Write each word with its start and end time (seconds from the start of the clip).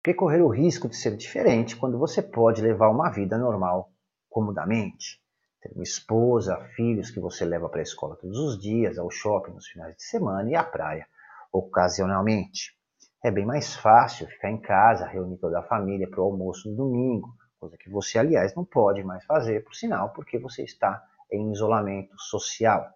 Por 0.00 0.12
que 0.12 0.14
correr 0.14 0.40
o 0.40 0.48
risco 0.48 0.88
de 0.88 0.96
ser 0.96 1.16
diferente 1.16 1.76
quando 1.76 1.98
você 1.98 2.22
pode 2.22 2.62
levar 2.62 2.88
uma 2.88 3.10
vida 3.10 3.36
normal 3.36 3.90
comodamente? 4.30 5.20
Ter 5.60 5.72
uma 5.72 5.82
esposa, 5.82 6.56
filhos 6.76 7.10
que 7.10 7.18
você 7.18 7.44
leva 7.44 7.68
para 7.68 7.80
a 7.80 7.82
escola 7.82 8.14
todos 8.14 8.38
os 8.38 8.60
dias, 8.60 8.96
ao 8.96 9.10
shopping 9.10 9.50
nos 9.50 9.66
finais 9.66 9.96
de 9.96 10.04
semana 10.04 10.48
e 10.48 10.54
à 10.54 10.62
praia 10.62 11.04
ocasionalmente. 11.52 12.76
É 13.24 13.30
bem 13.30 13.44
mais 13.44 13.74
fácil 13.74 14.28
ficar 14.28 14.50
em 14.50 14.60
casa, 14.60 15.04
reunir 15.04 15.38
toda 15.38 15.58
a 15.58 15.64
família 15.64 16.08
para 16.08 16.20
o 16.20 16.24
almoço 16.24 16.70
no 16.70 16.76
domingo, 16.76 17.34
coisa 17.58 17.76
que 17.76 17.90
você, 17.90 18.20
aliás, 18.20 18.54
não 18.54 18.64
pode 18.64 19.02
mais 19.02 19.24
fazer, 19.24 19.64
por 19.64 19.74
sinal, 19.74 20.12
porque 20.12 20.38
você 20.38 20.62
está 20.62 21.02
em 21.30 21.50
isolamento 21.50 22.16
social. 22.20 22.88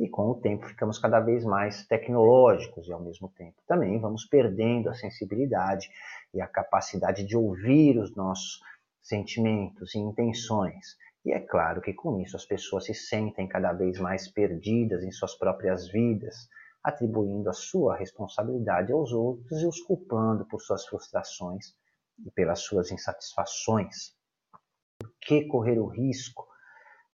E 0.00 0.08
com 0.08 0.30
o 0.30 0.40
tempo 0.40 0.66
ficamos 0.66 0.98
cada 0.98 1.18
vez 1.18 1.44
mais 1.44 1.84
tecnológicos 1.86 2.86
e 2.86 2.92
ao 2.92 3.02
mesmo 3.02 3.28
tempo 3.36 3.60
também 3.66 4.00
vamos 4.00 4.24
perdendo 4.24 4.88
a 4.88 4.94
sensibilidade 4.94 5.90
e 6.34 6.40
a 6.40 6.46
capacidade 6.46 7.24
de 7.24 7.36
ouvir 7.36 7.98
os 7.98 8.14
nossos 8.14 8.60
sentimentos 9.02 9.94
e 9.94 9.98
intenções. 9.98 10.96
E 11.24 11.32
é 11.32 11.40
claro 11.40 11.80
que 11.80 11.92
com 11.92 12.20
isso 12.20 12.36
as 12.36 12.44
pessoas 12.44 12.84
se 12.84 12.94
sentem 12.94 13.48
cada 13.48 13.72
vez 13.72 13.98
mais 13.98 14.30
perdidas 14.30 15.02
em 15.02 15.10
suas 15.10 15.36
próprias 15.36 15.88
vidas, 15.88 16.48
atribuindo 16.82 17.50
a 17.50 17.52
sua 17.52 17.96
responsabilidade 17.96 18.92
aos 18.92 19.12
outros 19.12 19.62
e 19.62 19.66
os 19.66 19.80
culpando 19.80 20.46
por 20.46 20.60
suas 20.60 20.86
frustrações 20.86 21.74
e 22.24 22.30
pelas 22.30 22.60
suas 22.60 22.90
insatisfações. 22.90 24.14
Por 24.98 25.12
que 25.20 25.44
correr 25.46 25.78
o 25.78 25.86
risco 25.86 26.47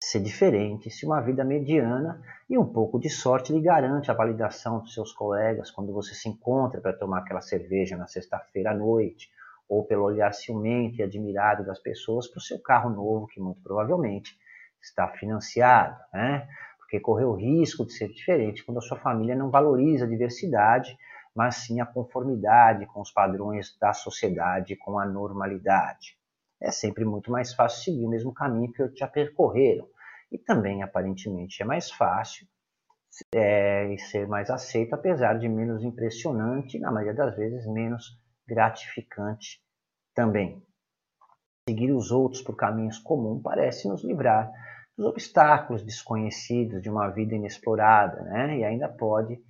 ser 0.02 0.20
diferente 0.20 0.90
se 0.90 1.04
uma 1.04 1.20
vida 1.20 1.44
mediana 1.44 2.22
e 2.48 2.56
um 2.58 2.64
pouco 2.64 2.98
de 2.98 3.10
sorte 3.10 3.52
lhe 3.52 3.60
garante 3.60 4.10
a 4.10 4.14
validação 4.14 4.80
dos 4.80 4.94
seus 4.94 5.12
colegas 5.12 5.70
quando 5.70 5.92
você 5.92 6.14
se 6.14 6.28
encontra 6.28 6.80
para 6.80 6.92
tomar 6.92 7.18
aquela 7.18 7.40
cerveja 7.40 7.96
na 7.96 8.06
sexta-feira 8.06 8.70
à 8.70 8.74
noite, 8.74 9.30
ou 9.68 9.84
pelo 9.84 10.04
olhar 10.04 10.32
ciumento 10.32 10.98
e 10.98 11.02
admirado 11.02 11.64
das 11.64 11.78
pessoas 11.78 12.26
para 12.26 12.38
o 12.38 12.42
seu 12.42 12.58
carro 12.60 12.90
novo, 12.90 13.26
que 13.28 13.40
muito 13.40 13.62
provavelmente 13.62 14.36
está 14.82 15.06
financiado, 15.08 15.96
né? 16.12 16.48
Porque 16.78 16.98
correr 16.98 17.26
o 17.26 17.34
risco 17.34 17.86
de 17.86 17.92
ser 17.92 18.08
diferente 18.08 18.64
quando 18.64 18.78
a 18.78 18.82
sua 18.82 18.98
família 18.98 19.36
não 19.36 19.50
valoriza 19.50 20.06
a 20.06 20.08
diversidade 20.08 20.96
mas 21.34 21.56
sim 21.56 21.80
a 21.80 21.86
conformidade 21.86 22.86
com 22.86 23.00
os 23.00 23.10
padrões 23.10 23.76
da 23.78 23.92
sociedade, 23.92 24.76
com 24.76 24.98
a 24.98 25.06
normalidade. 25.06 26.18
É 26.60 26.70
sempre 26.70 27.04
muito 27.04 27.30
mais 27.30 27.54
fácil 27.54 27.82
seguir 27.82 28.04
o 28.04 28.10
mesmo 28.10 28.32
caminho 28.32 28.72
que 28.72 28.88
já 28.94 29.08
percorreram. 29.08 29.88
E 30.30 30.38
também, 30.38 30.82
aparentemente, 30.82 31.62
é 31.62 31.64
mais 31.64 31.90
fácil 31.90 32.46
é, 33.34 33.92
e 33.92 33.98
ser 33.98 34.28
mais 34.28 34.50
aceito, 34.50 34.94
apesar 34.94 35.38
de 35.38 35.48
menos 35.48 35.82
impressionante 35.82 36.76
e, 36.76 36.80
na 36.80 36.92
maioria 36.92 37.14
das 37.14 37.36
vezes, 37.36 37.66
menos 37.66 38.18
gratificante 38.46 39.60
também. 40.14 40.62
Seguir 41.68 41.92
os 41.92 42.10
outros 42.10 42.42
por 42.42 42.56
caminhos 42.56 42.98
comuns 42.98 43.42
parece 43.42 43.88
nos 43.88 44.04
livrar 44.04 44.50
dos 44.96 45.06
obstáculos 45.06 45.82
desconhecidos 45.82 46.82
de 46.82 46.90
uma 46.90 47.08
vida 47.08 47.34
inexplorada, 47.34 48.22
né? 48.22 48.58
e 48.58 48.64
ainda 48.64 48.88
pode 48.88 49.40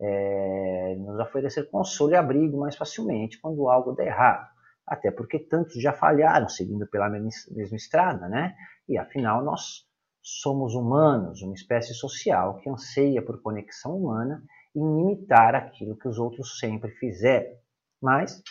é, 0.00 0.94
nos 0.98 1.18
oferecer 1.18 1.70
consolo 1.70 2.12
e 2.12 2.16
abrigo 2.16 2.58
mais 2.58 2.76
facilmente 2.76 3.40
quando 3.40 3.68
algo 3.68 3.92
der 3.92 4.08
errado. 4.08 4.48
Até 4.90 5.12
porque 5.12 5.38
tantos 5.38 5.80
já 5.80 5.92
falharam 5.92 6.48
seguindo 6.48 6.84
pela 6.88 7.08
mesma 7.08 7.76
estrada, 7.76 8.28
né? 8.28 8.56
E 8.88 8.98
afinal 8.98 9.44
nós 9.44 9.88
somos 10.20 10.74
humanos, 10.74 11.42
uma 11.42 11.54
espécie 11.54 11.94
social 11.94 12.58
que 12.58 12.68
anseia 12.68 13.22
por 13.22 13.40
conexão 13.40 13.96
humana 13.96 14.42
e 14.74 14.80
imitar 14.80 15.54
aquilo 15.54 15.96
que 15.96 16.08
os 16.08 16.18
outros 16.18 16.58
sempre 16.58 16.90
fizeram. 16.90 17.56
Mas 18.02 18.42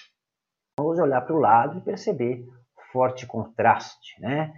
vamos 0.80 0.98
olhar 0.98 1.20
para 1.22 1.36
o 1.36 1.40
lado 1.40 1.78
e 1.78 1.82
perceber 1.82 2.48
forte 2.94 3.28
contraste, 3.28 4.20
né? 4.22 4.54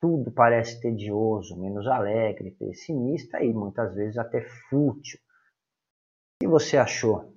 Tudo 0.00 0.30
parece 0.32 0.80
tedioso, 0.80 1.60
menos 1.60 1.86
alegre, 1.86 2.50
pessimista 2.52 3.42
e 3.42 3.52
muitas 3.52 3.94
vezes 3.94 4.16
até 4.16 4.40
fútil. 4.70 5.20
Se 6.42 6.48
você 6.48 6.78
achou 6.78 7.36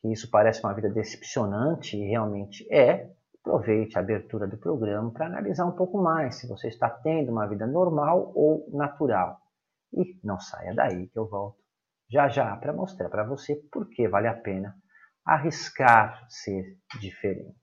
que 0.00 0.12
isso 0.12 0.28
parece 0.28 0.62
uma 0.62 0.74
vida 0.74 0.90
decepcionante 0.90 1.96
e 1.96 2.08
realmente 2.08 2.66
é, 2.72 3.10
aproveite 3.48 3.96
a 3.96 4.02
abertura 4.02 4.46
do 4.46 4.58
programa 4.58 5.10
para 5.10 5.24
analisar 5.24 5.64
um 5.64 5.72
pouco 5.72 5.96
mais 5.96 6.38
se 6.38 6.46
você 6.46 6.68
está 6.68 6.90
tendo 6.90 7.32
uma 7.32 7.46
vida 7.46 7.66
normal 7.66 8.30
ou 8.34 8.68
natural. 8.70 9.38
E 9.90 10.20
não 10.22 10.38
saia 10.38 10.74
daí 10.74 11.08
que 11.08 11.18
eu 11.18 11.26
volto 11.26 11.56
já 12.10 12.28
já 12.28 12.54
para 12.58 12.74
mostrar 12.74 13.08
para 13.08 13.24
você 13.24 13.56
por 13.72 13.88
que 13.88 14.06
vale 14.06 14.28
a 14.28 14.34
pena 14.34 14.76
arriscar 15.24 16.26
ser 16.28 16.76
diferente. 17.00 17.58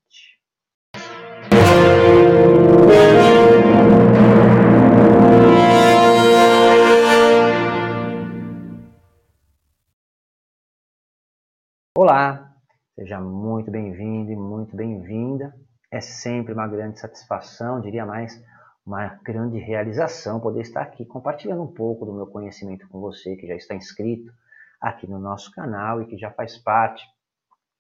Olá, 11.95 12.56
seja 12.95 13.22
muito 13.22 13.69
bem-vindo 13.69 14.31
e 14.31 14.35
muito 14.35 14.75
bem-vinda. 14.75 15.53
É 15.91 16.01
sempre 16.01 16.53
uma 16.53 16.68
grande 16.68 17.00
satisfação, 17.00 17.79
diria 17.79 18.06
mais, 18.06 18.41
uma 18.85 19.19
grande 19.23 19.57
realização 19.57 20.40
poder 20.40 20.62
estar 20.62 20.81
aqui 20.81 21.06
compartilhando 21.06 21.63
um 21.63 21.73
pouco 21.73 22.06
do 22.06 22.13
meu 22.13 22.28
conhecimento 22.28 22.88
com 22.88 23.00
você 23.00 23.35
que 23.35 23.47
já 23.47 23.56
está 23.56 23.73
inscrito 23.73 24.31
aqui 24.79 25.07
no 25.07 25.18
nosso 25.18 25.51
canal 25.51 26.01
e 26.01 26.06
que 26.06 26.18
já 26.18 26.29
faz 26.31 26.57
parte 26.57 27.03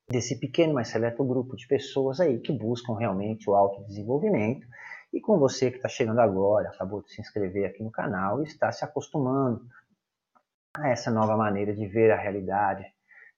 desse 0.09 0.39
pequeno, 0.39 0.73
mas 0.73 0.87
seleto 0.87 1.23
grupo 1.23 1.55
de 1.55 1.67
pessoas 1.67 2.19
aí 2.19 2.39
que 2.39 2.51
buscam 2.51 2.95
realmente 2.95 3.49
o 3.49 3.55
autodesenvolvimento. 3.55 4.67
E 5.13 5.21
com 5.21 5.37
você 5.37 5.69
que 5.69 5.77
está 5.77 5.87
chegando 5.87 6.19
agora, 6.19 6.69
acabou 6.69 7.01
de 7.01 7.11
se 7.11 7.21
inscrever 7.21 7.65
aqui 7.65 7.83
no 7.83 7.91
canal 7.91 8.41
e 8.41 8.43
está 8.43 8.71
se 8.71 8.83
acostumando 8.83 9.65
a 10.75 10.89
essa 10.89 11.09
nova 11.09 11.37
maneira 11.37 11.73
de 11.73 11.87
ver 11.87 12.11
a 12.11 12.17
realidade, 12.17 12.85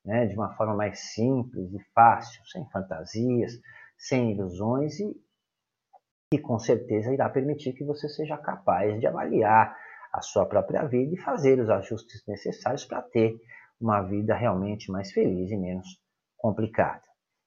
né, 0.04 0.26
de 0.26 0.36
uma 0.36 0.56
forma 0.56 0.76
mais 0.76 1.00
simples 1.14 1.72
e 1.74 1.80
fácil, 1.94 2.44
sem 2.48 2.66
fantasias, 2.70 3.54
sem 3.98 4.32
ilusões 4.32 5.00
e, 5.00 5.16
e 6.34 6.40
com 6.40 6.60
certeza 6.60 7.14
irá 7.14 7.30
permitir 7.30 7.74
que 7.74 7.84
você 7.84 8.08
seja 8.08 8.38
capaz 8.38 9.00
de 9.00 9.08
avaliar 9.08 9.76
a 10.14 10.22
sua 10.22 10.46
própria 10.46 10.84
vida 10.86 11.14
e 11.14 11.18
fazer 11.18 11.60
os 11.60 11.70
ajustes 11.70 12.24
necessários 12.28 12.86
para 12.86 13.02
ter 13.02 13.36
uma 13.80 14.02
vida 14.02 14.36
realmente 14.36 14.92
mais 14.92 15.12
feliz 15.12 15.52
e 15.52 15.58
menos 15.58 16.02
complicada. 16.38 17.04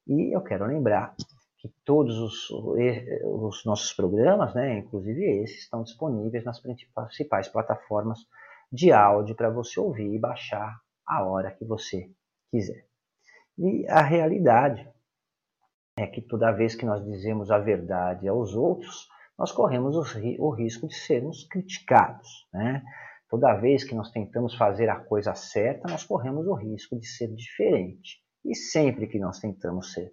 E 0.06 0.34
eu 0.34 0.42
quero 0.42 0.66
lembrar 0.66 1.14
que 1.58 1.68
todos 1.84 2.18
os, 2.18 2.50
os 2.50 3.64
nossos 3.64 3.92
programas, 3.92 4.54
né, 4.54 4.78
inclusive 4.78 5.42
esses, 5.42 5.64
estão 5.64 5.82
disponíveis 5.82 6.44
nas 6.44 6.60
principais 6.60 7.48
plataformas 7.48 8.18
de 8.72 8.92
áudio 8.92 9.34
para 9.34 9.50
você 9.50 9.78
ouvir 9.78 10.14
e 10.14 10.18
baixar 10.18 10.80
a 11.06 11.24
hora 11.24 11.50
que 11.50 11.64
você 11.64 12.08
quiser. 12.50 12.86
E 13.58 13.86
a 13.88 14.00
realidade 14.00 14.88
é 16.02 16.06
que 16.06 16.22
toda 16.22 16.52
vez 16.52 16.74
que 16.74 16.86
nós 16.86 17.04
dizemos 17.04 17.50
a 17.50 17.58
verdade 17.58 18.26
aos 18.26 18.54
outros, 18.54 19.08
nós 19.38 19.52
corremos 19.52 19.96
o 19.96 20.50
risco 20.50 20.86
de 20.86 20.94
sermos 20.94 21.44
criticados. 21.44 22.48
Né? 22.52 22.82
Toda 23.28 23.54
vez 23.54 23.84
que 23.84 23.94
nós 23.94 24.10
tentamos 24.10 24.54
fazer 24.54 24.88
a 24.88 24.96
coisa 24.96 25.34
certa, 25.34 25.88
nós 25.88 26.04
corremos 26.04 26.46
o 26.46 26.54
risco 26.54 26.98
de 26.98 27.06
ser 27.06 27.28
diferente. 27.34 28.22
E 28.44 28.54
sempre 28.54 29.06
que 29.06 29.18
nós 29.18 29.38
tentamos 29.38 29.92
ser 29.92 30.12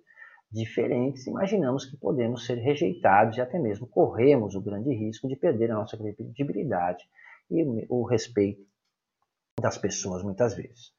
diferentes, 0.51 1.27
imaginamos 1.27 1.85
que 1.85 1.97
podemos 1.97 2.45
ser 2.45 2.55
rejeitados 2.55 3.37
e 3.37 3.41
até 3.41 3.59
mesmo 3.59 3.87
corremos 3.87 4.55
o 4.55 4.61
grande 4.61 4.93
risco 4.93 5.27
de 5.27 5.35
perder 5.35 5.71
a 5.71 5.75
nossa 5.75 5.97
credibilidade 5.97 7.03
e 7.49 7.63
o 7.89 8.03
respeito 8.05 8.61
das 9.59 9.77
pessoas 9.77 10.23
muitas 10.23 10.55
vezes 10.55 10.97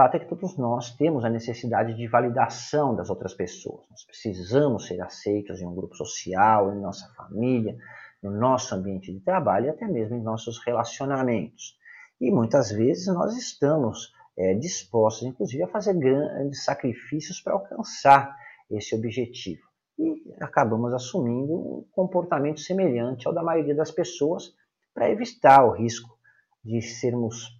fato 0.00 0.14
é 0.14 0.18
que 0.18 0.28
todos 0.28 0.56
nós 0.56 0.96
temos 0.96 1.26
a 1.26 1.28
necessidade 1.28 1.92
de 1.94 2.08
validação 2.08 2.96
das 2.96 3.10
outras 3.10 3.34
pessoas. 3.34 3.84
Nós 3.90 4.02
precisamos 4.02 4.86
ser 4.86 4.98
aceitos 5.02 5.60
em 5.60 5.66
um 5.66 5.74
grupo 5.74 5.94
social, 5.94 6.72
em 6.72 6.80
nossa 6.80 7.06
família, 7.14 7.76
no 8.22 8.30
nosso 8.30 8.74
ambiente 8.74 9.12
de 9.12 9.20
trabalho 9.20 9.66
e 9.66 9.68
até 9.68 9.86
mesmo 9.86 10.16
em 10.16 10.22
nossos 10.22 10.58
relacionamentos. 10.64 11.76
E 12.18 12.30
muitas 12.30 12.70
vezes 12.70 13.08
nós 13.08 13.36
estamos 13.36 14.10
é, 14.38 14.54
dispostos, 14.54 15.28
inclusive, 15.28 15.64
a 15.64 15.68
fazer 15.68 15.92
grandes 15.92 16.64
sacrifícios 16.64 17.38
para 17.38 17.52
alcançar 17.52 18.34
esse 18.70 18.94
objetivo. 18.94 19.68
E 19.98 20.34
acabamos 20.40 20.94
assumindo 20.94 21.52
um 21.52 21.86
comportamento 21.92 22.60
semelhante 22.60 23.28
ao 23.28 23.34
da 23.34 23.42
maioria 23.42 23.74
das 23.74 23.90
pessoas 23.90 24.54
para 24.94 25.10
evitar 25.10 25.62
o 25.62 25.72
risco 25.72 26.18
de 26.64 26.80
sermos 26.80 27.54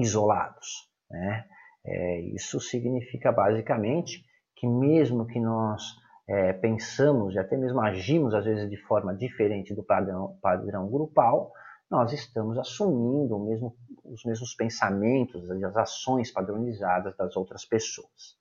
isolados. 0.00 0.90
Né? 1.12 1.46
É, 1.84 2.20
isso 2.34 2.60
significa 2.60 3.32
basicamente 3.32 4.24
que 4.54 4.66
mesmo 4.66 5.26
que 5.26 5.40
nós 5.40 5.82
é, 6.28 6.52
pensamos 6.52 7.34
e 7.34 7.38
até 7.38 7.56
mesmo 7.56 7.80
agimos 7.80 8.34
às 8.34 8.44
vezes 8.44 8.70
de 8.70 8.76
forma 8.76 9.14
diferente 9.14 9.74
do 9.74 9.82
padrão, 9.82 10.38
padrão 10.40 10.88
grupal, 10.88 11.52
nós 11.90 12.10
estamos 12.12 12.56
assumindo 12.56 13.38
mesmo, 13.38 13.76
os 14.02 14.24
mesmos 14.24 14.54
pensamentos, 14.54 15.50
as 15.50 15.76
ações 15.76 16.30
padronizadas 16.30 17.14
das 17.16 17.36
outras 17.36 17.66
pessoas. 17.66 18.40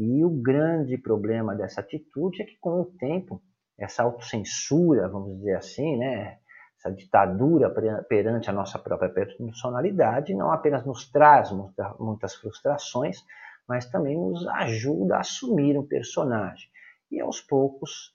E 0.00 0.24
o 0.24 0.30
grande 0.30 0.98
problema 0.98 1.54
dessa 1.54 1.82
atitude 1.82 2.42
é 2.42 2.44
que, 2.44 2.56
com 2.58 2.80
o 2.80 2.86
tempo, 2.86 3.40
essa 3.78 4.02
autocensura, 4.02 5.08
vamos 5.08 5.36
dizer 5.36 5.54
assim, 5.56 5.98
né, 5.98 6.39
essa 6.80 6.90
ditadura 6.90 7.70
perante 8.08 8.48
a 8.48 8.52
nossa 8.52 8.78
própria 8.78 9.10
personalidade, 9.10 10.34
não 10.34 10.50
apenas 10.50 10.84
nos 10.86 11.10
traz 11.10 11.50
muitas 11.98 12.34
frustrações, 12.36 13.22
mas 13.68 13.84
também 13.86 14.16
nos 14.16 14.46
ajuda 14.48 15.16
a 15.16 15.20
assumir 15.20 15.78
um 15.78 15.86
personagem. 15.86 16.70
E 17.10 17.20
aos 17.20 17.40
poucos 17.40 18.14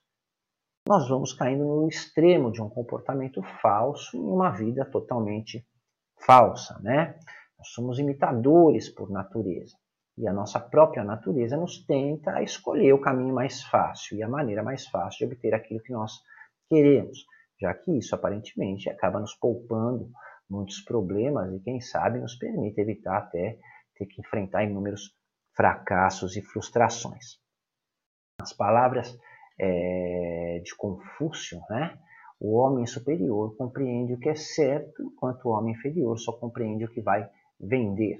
nós 0.87 1.07
vamos 1.07 1.31
caindo 1.31 1.63
no 1.63 1.87
extremo 1.87 2.51
de 2.51 2.61
um 2.61 2.69
comportamento 2.69 3.41
falso 3.61 4.17
em 4.17 4.21
uma 4.21 4.49
vida 4.49 4.83
totalmente 4.83 5.65
falsa, 6.17 6.79
né? 6.81 7.19
Nós 7.57 7.69
somos 7.69 7.99
imitadores 7.99 8.89
por 8.89 9.09
natureza. 9.09 9.75
E 10.17 10.27
a 10.27 10.33
nossa 10.33 10.59
própria 10.59 11.03
natureza 11.03 11.57
nos 11.57 11.85
tenta 11.85 12.41
escolher 12.41 12.93
o 12.93 13.01
caminho 13.01 13.33
mais 13.33 13.63
fácil 13.63 14.17
e 14.17 14.23
a 14.23 14.29
maneira 14.29 14.63
mais 14.63 14.87
fácil 14.87 15.27
de 15.27 15.33
obter 15.33 15.53
aquilo 15.53 15.81
que 15.81 15.91
nós 15.91 16.21
queremos, 16.69 17.25
já 17.59 17.73
que 17.73 17.97
isso 17.97 18.13
aparentemente 18.15 18.89
acaba 18.89 19.19
nos 19.19 19.33
poupando 19.35 20.11
muitos 20.49 20.81
problemas 20.81 21.51
e, 21.53 21.59
quem 21.59 21.79
sabe, 21.81 22.19
nos 22.19 22.35
permite 22.35 22.79
evitar 22.79 23.17
até 23.17 23.57
ter 23.95 24.05
que 24.05 24.21
enfrentar 24.21 24.63
inúmeros 24.63 25.15
fracassos 25.55 26.35
e 26.35 26.41
frustrações. 26.41 27.39
As 28.41 28.53
palavras 28.53 29.17
é, 29.59 30.61
de 30.63 30.75
Confúcio, 30.75 31.59
né? 31.69 31.97
o 32.39 32.57
homem 32.57 32.85
superior 32.85 33.55
compreende 33.55 34.13
o 34.13 34.19
que 34.19 34.29
é 34.29 34.35
certo, 34.35 35.01
enquanto 35.01 35.45
o 35.45 35.51
homem 35.51 35.73
inferior 35.73 36.17
só 36.19 36.33
compreende 36.33 36.83
o 36.83 36.91
que 36.91 37.01
vai 37.01 37.27
vender. 37.59 38.19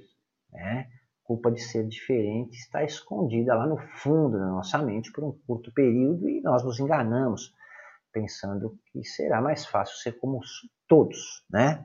Né? 0.50 0.88
Culpa 1.22 1.50
de 1.50 1.60
ser 1.60 1.86
diferente 1.86 2.56
está 2.56 2.82
escondida 2.84 3.54
lá 3.54 3.66
no 3.66 3.76
fundo 3.76 4.38
da 4.38 4.46
nossa 4.46 4.78
mente 4.78 5.12
por 5.12 5.24
um 5.24 5.38
curto 5.46 5.72
período 5.72 6.28
e 6.28 6.40
nós 6.40 6.64
nos 6.64 6.80
enganamos 6.80 7.52
pensando 8.16 8.78
que 8.86 9.04
será 9.04 9.42
mais 9.42 9.66
fácil 9.66 9.94
ser 9.98 10.12
como 10.18 10.40
todos, 10.88 11.44
né? 11.50 11.84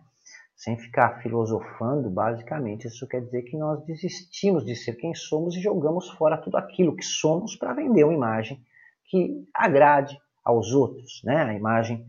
sem 0.55 0.77
ficar 0.77 1.21
filosofando, 1.21 2.09
basicamente, 2.09 2.87
isso 2.87 3.05
quer 3.07 3.21
dizer 3.21 3.41
que 3.41 3.57
nós 3.57 3.83
desistimos 3.83 4.63
de 4.63 4.75
ser 4.75 4.93
quem 4.93 5.13
somos 5.13 5.55
e 5.55 5.59
jogamos 5.59 6.09
fora 6.11 6.37
tudo 6.37 6.55
aquilo 6.55 6.95
que 6.95 7.03
somos 7.03 7.57
para 7.57 7.73
vender 7.73 8.05
uma 8.05 8.13
imagem 8.13 8.63
que 9.05 9.45
agrade 9.53 10.17
aos 10.41 10.71
outros, 10.71 11.21
né? 11.25 11.35
a 11.35 11.53
imagem 11.53 12.05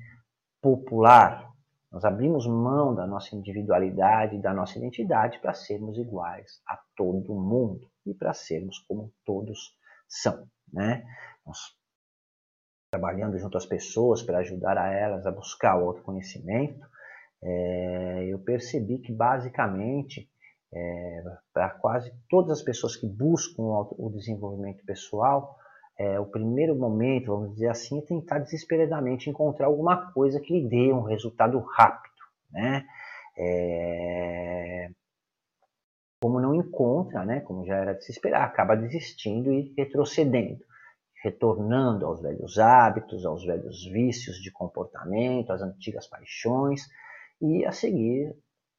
popular. 0.60 1.50
Nós 1.90 2.04
abrimos 2.04 2.46
mão 2.46 2.94
da 2.94 3.06
nossa 3.06 3.34
individualidade, 3.34 4.40
da 4.40 4.54
nossa 4.54 4.78
identidade 4.78 5.40
para 5.40 5.52
sermos 5.52 5.98
iguais 5.98 6.60
a 6.68 6.78
todo 6.94 7.34
mundo 7.34 7.90
e 8.06 8.14
para 8.14 8.34
sermos 8.34 8.78
como 8.86 9.12
todos 9.24 9.74
são. 10.06 10.46
Né? 10.72 11.04
Nós 11.44 11.58
trabalhando 12.92 13.38
junto 13.38 13.56
às 13.56 13.64
pessoas 13.64 14.22
para 14.22 14.38
ajudar 14.38 14.76
a 14.76 14.92
elas 14.92 15.24
a 15.24 15.30
buscar 15.30 15.78
o 15.78 15.88
autoconhecimento, 15.88 16.86
é, 17.42 18.26
eu 18.28 18.38
percebi 18.38 18.98
que 18.98 19.10
basicamente 19.10 20.28
é, 20.70 21.22
para 21.54 21.70
quase 21.70 22.12
todas 22.28 22.58
as 22.58 22.62
pessoas 22.62 22.94
que 22.94 23.06
buscam 23.06 23.62
o, 23.62 24.10
desenvolvimento 24.10 24.84
pessoal, 24.84 25.56
é, 25.98 26.20
o 26.20 26.26
primeiro 26.26 26.76
momento, 26.76 27.34
vamos 27.34 27.54
dizer 27.54 27.68
assim, 27.68 27.98
é 27.98 28.02
tentar 28.02 28.40
desesperadamente 28.40 29.30
encontrar 29.30 29.66
alguma 29.66 30.12
coisa 30.12 30.38
que 30.38 30.52
lhe 30.52 30.68
dê 30.68 30.92
um 30.92 31.02
resultado 31.02 31.58
rápido. 31.60 32.12
Né? 32.50 32.84
É, 33.38 34.90
como 36.22 36.40
não 36.40 36.54
encontra, 36.54 37.24
né, 37.24 37.40
como 37.40 37.64
já 37.64 37.76
era 37.76 37.94
de 37.94 38.04
se 38.04 38.12
esperar, 38.12 38.44
acaba 38.44 38.76
desistindo 38.76 39.50
e 39.50 39.74
retrocedendo, 39.76 40.62
retornando 41.22 42.04
aos 42.06 42.20
velhos 42.20 42.58
hábitos, 42.58 43.24
aos 43.24 43.44
velhos 43.44 43.84
vícios 43.84 44.36
de 44.36 44.50
comportamento, 44.50 45.52
às 45.52 45.62
antigas 45.62 46.06
paixões, 46.06 46.88
e 47.40 47.64
a 47.64 47.72
seguir 47.72 48.34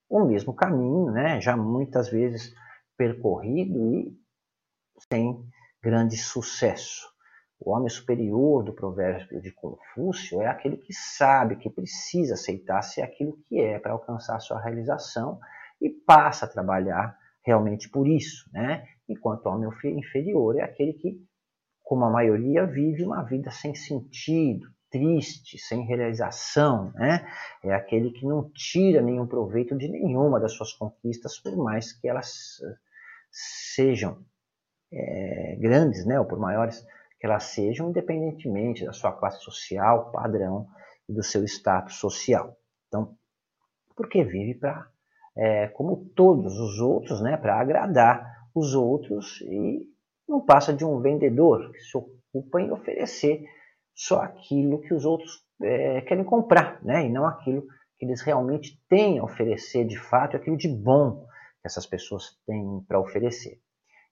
o 0.09 0.25
mesmo 0.25 0.53
caminho, 0.53 1.11
né, 1.11 1.39
já 1.41 1.55
muitas 1.55 2.09
vezes 2.09 2.53
percorrido 2.97 3.93
e 3.93 4.17
sem 5.09 5.43
grande 5.81 6.17
sucesso. 6.17 7.11
O 7.59 7.71
homem 7.71 7.89
superior 7.89 8.61
do 8.61 8.73
provérbio 8.73 9.41
de 9.41 9.51
Confúcio 9.51 10.41
é 10.41 10.47
aquele 10.47 10.77
que 10.77 10.93
sabe 10.93 11.55
que 11.55 11.69
precisa 11.69 12.33
aceitar 12.33 12.81
ser 12.81 13.01
aquilo 13.01 13.37
que 13.47 13.59
é 13.59 13.79
para 13.79 13.93
alcançar 13.93 14.39
sua 14.41 14.61
realização 14.61 15.39
e 15.81 15.89
passa 15.89 16.45
a 16.45 16.49
trabalhar 16.49 17.17
realmente 17.45 17.89
por 17.89 18.07
isso, 18.07 18.49
né? 18.51 18.85
Enquanto 19.07 19.45
o 19.45 19.49
homem 19.49 19.69
inferior 19.97 20.57
é 20.57 20.63
aquele 20.63 20.93
que, 20.93 21.21
como 21.93 22.05
a 22.05 22.09
maioria, 22.09 22.65
vive 22.65 23.05
uma 23.05 23.21
vida 23.21 23.51
sem 23.51 23.75
sentido, 23.75 24.67
triste, 24.89 25.59
sem 25.59 25.85
realização, 25.85 26.91
né? 26.95 27.23
É 27.63 27.71
aquele 27.71 28.09
que 28.09 28.25
não 28.25 28.49
tira 28.49 28.99
nenhum 28.99 29.27
proveito 29.27 29.77
de 29.77 29.87
nenhuma 29.87 30.39
das 30.39 30.53
suas 30.53 30.73
conquistas, 30.73 31.37
por 31.37 31.55
mais 31.55 31.93
que 31.93 32.07
elas 32.07 32.59
eh, 32.63 32.75
sejam 33.29 34.25
é, 34.91 35.55
grandes, 35.61 36.03
né? 36.03 36.19
Ou 36.19 36.25
por 36.25 36.39
maiores 36.39 36.83
que 37.19 37.27
elas 37.27 37.43
sejam, 37.43 37.91
independentemente 37.91 38.83
da 38.83 38.91
sua 38.91 39.11
classe 39.11 39.39
social, 39.43 40.11
padrão 40.11 40.67
e 41.07 41.13
do 41.13 41.21
seu 41.21 41.43
status 41.43 41.97
social. 41.97 42.57
Então, 42.87 43.15
porque 43.95 44.23
vive 44.23 44.55
para, 44.55 44.87
é, 45.37 45.67
como 45.67 46.09
todos 46.15 46.57
os 46.59 46.79
outros, 46.79 47.21
né? 47.21 47.37
Para 47.37 47.61
agradar 47.61 48.47
os 48.55 48.73
outros 48.73 49.41
e 49.41 49.92
não 50.27 50.41
passa 50.41 50.73
de 50.73 50.85
um 50.85 50.99
vendedor 50.99 51.71
que 51.71 51.79
se 51.79 51.97
ocupa 51.97 52.61
em 52.61 52.71
oferecer 52.71 53.45
só 53.95 54.21
aquilo 54.21 54.81
que 54.81 54.93
os 54.93 55.05
outros 55.05 55.43
é, 55.61 56.01
querem 56.01 56.23
comprar, 56.23 56.83
né? 56.83 57.05
e 57.05 57.09
não 57.09 57.25
aquilo 57.25 57.63
que 57.97 58.05
eles 58.05 58.21
realmente 58.21 58.81
têm 58.89 59.19
a 59.19 59.23
oferecer 59.23 59.85
de 59.85 59.97
fato, 59.97 60.35
aquilo 60.35 60.57
de 60.57 60.67
bom 60.67 61.25
que 61.61 61.67
essas 61.67 61.85
pessoas 61.85 62.37
têm 62.45 62.83
para 62.87 62.99
oferecer. 62.99 63.59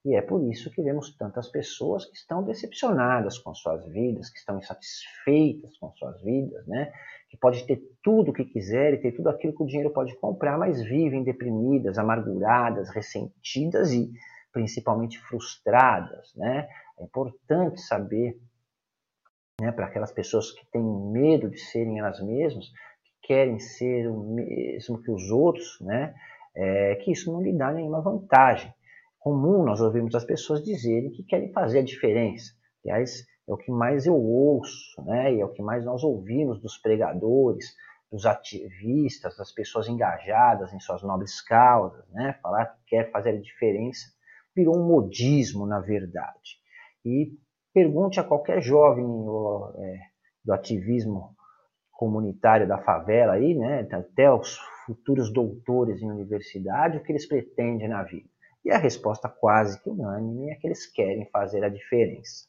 E 0.04 0.16
é 0.16 0.22
por 0.22 0.42
isso 0.50 0.72
que 0.72 0.82
vemos 0.82 1.16
tantas 1.16 1.48
pessoas 1.50 2.06
que 2.06 2.16
estão 2.16 2.44
decepcionadas 2.44 3.38
com 3.38 3.54
suas 3.54 3.86
vidas, 3.88 4.32
que 4.32 4.40
estão 4.40 4.58
insatisfeitas 4.58 5.78
com 5.78 5.92
suas 5.92 6.22
vidas, 6.24 6.66
né? 6.68 6.92
que 7.30 7.38
pode 7.38 7.66
ter 7.66 7.82
tudo 8.04 8.32
o 8.32 8.34
que 8.34 8.44
quiser 8.44 8.94
e 8.94 8.98
ter 8.98 9.12
tudo 9.12 9.30
aquilo 9.30 9.56
que 9.56 9.64
o 9.64 9.66
dinheiro 9.66 9.92
pode 9.92 10.16
comprar, 10.18 10.58
mas 10.58 10.82
vivem 10.82 11.24
deprimidas, 11.24 11.98
amarguradas, 11.98 12.90
ressentidas 12.90 13.92
e 13.92 14.12
principalmente 14.52 15.20
frustradas. 15.20 16.34
Né? 16.36 16.68
É 17.00 17.04
importante 17.04 17.82
saber 17.82 18.40
né, 19.60 19.72
para 19.72 19.86
aquelas 19.86 20.12
pessoas 20.12 20.52
que 20.52 20.66
têm 20.72 20.84
medo 20.84 21.50
de 21.50 21.60
serem 21.60 22.00
elas 22.00 22.20
mesmas, 22.22 22.66
que 23.04 23.28
querem 23.28 23.60
ser 23.60 24.08
o 24.08 24.20
mesmo 24.24 25.02
que 25.02 25.12
os 25.12 25.30
outros, 25.30 25.80
né, 25.82 26.14
é, 26.56 26.96
que 26.96 27.12
isso 27.12 27.32
não 27.32 27.42
lhe 27.42 27.56
dá 27.56 27.72
nenhuma 27.72 28.02
vantagem. 28.02 28.74
Comum 29.20 29.64
nós 29.64 29.80
ouvimos 29.80 30.16
as 30.16 30.26
pessoas 30.26 30.64
dizerem 30.64 31.12
que 31.12 31.24
querem 31.24 31.52
fazer 31.52 31.80
a 31.80 31.84
diferença. 31.84 32.54
Aliás, 32.84 33.24
é 33.48 33.54
o 33.54 33.58
que 33.58 33.72
mais 33.72 34.08
eu 34.08 34.16
ouço, 34.16 35.00
né, 35.04 35.36
e 35.36 35.42
é 35.42 35.46
o 35.46 35.54
que 35.54 35.62
mais 35.62 35.86
nós 35.86 36.04
ouvimos 36.04 36.60
dos 36.60 36.78
pregadores, 36.80 37.76
dos 38.12 38.26
ativistas, 38.26 39.38
das 39.38 39.52
pessoas 39.52 39.88
engajadas 39.88 40.74
em 40.74 40.80
suas 40.80 41.04
nobres 41.04 41.40
causas, 41.40 42.04
né, 42.10 42.38
falar 42.42 42.66
que 42.66 42.80
quer 42.88 43.12
fazer 43.12 43.30
a 43.30 43.40
diferença 43.40 44.12
virou 44.56 44.78
um 44.78 44.88
modismo, 44.88 45.66
na 45.66 45.80
verdade. 45.80 46.60
E 47.06 47.32
Pergunte 47.74 48.20
a 48.20 48.24
qualquer 48.24 48.62
jovem 48.62 49.06
é, 49.06 50.00
do 50.44 50.54
ativismo 50.54 51.36
comunitário 51.92 52.68
da 52.68 52.78
favela 52.80 53.34
aí, 53.34 53.56
né, 53.56 53.88
até 53.92 54.30
os 54.32 54.58
futuros 54.86 55.32
doutores 55.32 56.02
em 56.02 56.12
universidade, 56.12 56.98
o 56.98 57.04
que 57.04 57.12
eles 57.12 57.28
pretendem 57.28 57.88
na 57.88 58.04
vida. 58.04 58.28
E 58.66 58.72
a 58.72 58.78
resposta 58.78 59.30
quase 59.30 59.82
que 59.82 59.90
unânime 59.90 60.52
é 60.52 60.56
que 60.56 60.68
eles 60.68 60.86
querem 60.86 61.30
fazer 61.30 61.64
a 61.64 61.70
diferença. 61.70 62.46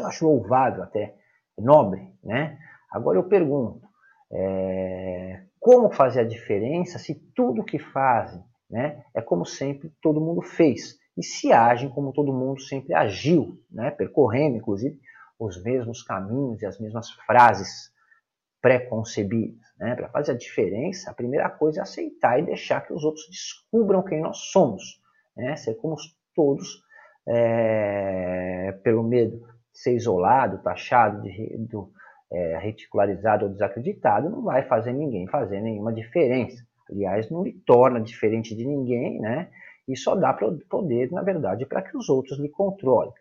Eu 0.00 0.06
acho 0.06 0.24
louvável 0.24 0.84
até, 0.84 1.14
nobre, 1.58 2.00
né? 2.22 2.58
Agora 2.90 3.18
eu 3.18 3.24
pergunto, 3.24 3.86
é, 4.32 5.44
como 5.60 5.90
fazer 5.90 6.20
a 6.20 6.28
diferença 6.28 6.98
se 6.98 7.14
tudo 7.34 7.64
que 7.64 7.78
fazem 7.78 8.42
né, 8.70 9.02
é 9.14 9.20
como 9.20 9.44
sempre 9.44 9.92
todo 10.00 10.20
mundo 10.20 10.42
fez? 10.42 10.98
e 11.18 11.22
se 11.24 11.52
agem 11.52 11.90
como 11.90 12.12
todo 12.12 12.32
mundo 12.32 12.60
sempre 12.60 12.94
agiu, 12.94 13.60
né? 13.68 13.90
percorrendo, 13.90 14.56
inclusive, 14.56 14.96
os 15.36 15.60
mesmos 15.60 16.00
caminhos 16.00 16.62
e 16.62 16.66
as 16.66 16.78
mesmas 16.78 17.10
frases 17.10 17.92
pré-concebidas. 18.62 19.58
Né? 19.76 19.96
Para 19.96 20.08
fazer 20.10 20.32
a 20.32 20.36
diferença, 20.36 21.10
a 21.10 21.14
primeira 21.14 21.50
coisa 21.50 21.80
é 21.80 21.82
aceitar 21.82 22.38
e 22.38 22.44
deixar 22.44 22.86
que 22.86 22.92
os 22.92 23.02
outros 23.02 23.26
descubram 23.28 24.04
quem 24.04 24.20
nós 24.20 24.38
somos. 24.52 25.02
Né? 25.36 25.56
Ser 25.56 25.74
como 25.74 25.96
todos, 26.36 26.84
é, 27.26 28.78
pelo 28.84 29.02
medo 29.02 29.38
de 29.72 29.80
ser 29.80 29.96
isolado, 29.96 30.62
taxado, 30.62 31.22
de, 31.22 31.56
do, 31.68 31.90
é, 32.30 32.58
reticularizado 32.58 33.44
ou 33.44 33.50
desacreditado, 33.50 34.30
não 34.30 34.42
vai 34.42 34.62
fazer 34.62 34.92
ninguém 34.92 35.26
fazer 35.26 35.60
nenhuma 35.60 35.92
diferença. 35.92 36.64
Aliás, 36.90 37.30
não 37.30 37.44
lhe 37.44 37.52
torna 37.66 38.00
diferente 38.00 38.54
de 38.54 38.64
ninguém, 38.64 39.20
né? 39.20 39.50
e 39.88 39.96
só 39.96 40.14
dá 40.14 40.34
poder, 40.68 41.10
na 41.10 41.22
verdade, 41.22 41.64
para 41.64 41.80
que 41.80 41.96
os 41.96 42.10
outros 42.10 42.38
lhe 42.38 42.50
controlem. 42.50 43.12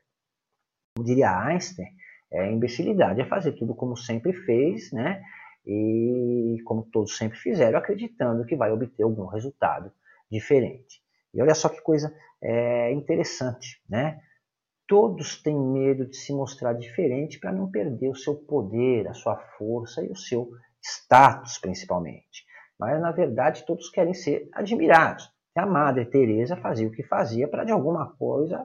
Como 0.96 1.08
diria 1.08 1.32
Einstein, 1.32 1.88
é, 2.30 2.52
imbecilidade 2.52 3.22
é 3.22 3.26
fazer 3.26 3.54
tudo 3.54 3.74
como 3.74 3.96
sempre 3.96 4.34
fez, 4.34 4.92
né? 4.92 5.24
E 5.66 6.58
como 6.66 6.84
todos 6.84 7.18
sempre 7.18 7.38
fizeram, 7.38 7.80
acreditando 7.80 8.46
que 8.46 8.56
vai 8.56 8.72
obter 8.72 9.04
algum 9.04 9.26
resultado 9.26 9.92
diferente. 10.30 11.02
E 11.34 11.42
olha 11.42 11.56
só 11.56 11.70
que 11.70 11.82
coisa 11.82 12.14
é, 12.42 12.92
interessante, 12.92 13.82
né? 13.90 14.20
Todos 14.88 15.42
têm 15.42 15.58
medo 15.58 16.06
de 16.06 16.18
se 16.18 16.34
mostrar 16.34 16.74
diferente 16.74 17.40
para 17.40 17.52
não 17.52 17.70
perder 17.70 18.10
o 18.10 18.16
seu 18.16 18.36
poder, 18.36 19.08
a 19.08 19.14
sua 19.14 19.38
força 19.58 20.04
e 20.04 20.10
o 20.10 20.16
seu 20.16 20.50
status, 20.82 21.58
principalmente. 21.58 22.47
Mas 22.80 23.02
na 23.02 23.12
verdade 23.12 23.66
todos 23.66 23.90
querem 23.90 24.14
ser 24.14 24.50
admirados. 24.54 25.32
A 25.56 25.66
Madre 25.66 26.06
Teresa 26.06 26.56
fazia 26.56 26.88
o 26.88 26.92
que 26.92 27.04
fazia 27.04 27.48
para 27.48 27.64
de 27.64 27.72
alguma 27.72 28.12
coisa, 28.16 28.64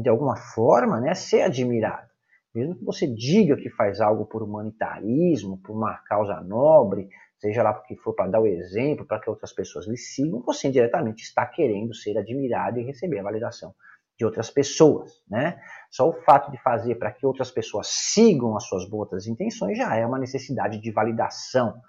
de 0.00 0.08
alguma 0.08 0.36
forma, 0.36 0.98
né, 0.98 1.14
ser 1.14 1.42
admirada. 1.42 2.10
Mesmo 2.54 2.76
que 2.76 2.84
você 2.84 3.06
diga 3.06 3.56
que 3.56 3.70
faz 3.70 4.00
algo 4.00 4.26
por 4.26 4.42
humanitarismo, 4.42 5.58
por 5.58 5.72
uma 5.74 5.94
causa 6.06 6.40
nobre, 6.40 7.08
seja 7.38 7.62
lá 7.62 7.72
porque 7.72 7.96
for 7.96 8.14
para 8.14 8.30
dar 8.30 8.40
o 8.40 8.46
exemplo, 8.46 9.06
para 9.06 9.18
que 9.18 9.28
outras 9.28 9.52
pessoas 9.52 9.86
lhe 9.86 9.96
sigam, 9.96 10.42
você 10.42 10.68
indiretamente 10.68 11.22
está 11.22 11.44
querendo 11.46 11.94
ser 11.94 12.16
admirado 12.16 12.78
e 12.78 12.84
receber 12.84 13.18
a 13.18 13.22
validação 13.22 13.74
de 14.18 14.24
outras 14.24 14.50
pessoas, 14.50 15.22
né? 15.28 15.58
Só 15.90 16.08
o 16.08 16.12
fato 16.12 16.50
de 16.50 16.58
fazer 16.62 16.94
para 16.96 17.10
que 17.10 17.26
outras 17.26 17.50
pessoas 17.50 17.88
sigam 17.88 18.56
as 18.56 18.64
suas 18.64 18.88
boas 18.88 19.26
intenções 19.26 19.76
já 19.76 19.96
é 19.96 20.06
uma 20.06 20.18
necessidade 20.18 20.78
de 20.78 20.90
validação. 20.92 21.80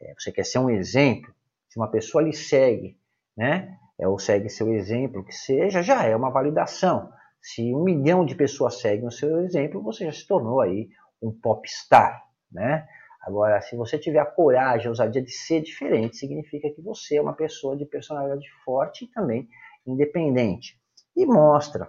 É, 0.00 0.14
você 0.18 0.32
quer 0.32 0.44
ser 0.44 0.58
um 0.58 0.70
exemplo, 0.70 1.32
se 1.68 1.78
uma 1.78 1.90
pessoa 1.90 2.22
lhe 2.22 2.32
segue, 2.32 2.98
né? 3.36 3.76
É, 3.98 4.08
ou 4.08 4.18
segue 4.18 4.48
seu 4.48 4.72
exemplo, 4.72 5.24
que 5.24 5.32
seja, 5.32 5.82
já 5.82 6.04
é 6.04 6.16
uma 6.16 6.30
validação. 6.30 7.12
Se 7.40 7.74
um 7.74 7.82
milhão 7.82 8.24
de 8.24 8.34
pessoas 8.34 8.80
seguem 8.80 9.06
o 9.06 9.10
seu 9.10 9.40
exemplo, 9.40 9.82
você 9.82 10.06
já 10.06 10.12
se 10.12 10.26
tornou 10.26 10.60
aí 10.60 10.88
um 11.22 11.30
popstar, 11.30 12.22
né? 12.50 12.86
Agora, 13.20 13.60
se 13.60 13.76
você 13.76 13.98
tiver 13.98 14.18
a 14.18 14.26
coragem, 14.26 14.86
a 14.86 14.90
ousadia 14.90 15.20
de 15.20 15.30
ser 15.30 15.60
diferente, 15.60 16.16
significa 16.16 16.70
que 16.70 16.80
você 16.80 17.16
é 17.16 17.22
uma 17.22 17.34
pessoa 17.34 17.76
de 17.76 17.84
personalidade 17.84 18.48
forte 18.64 19.04
e 19.04 19.08
também 19.08 19.46
independente. 19.86 20.80
E 21.14 21.26
mostra 21.26 21.88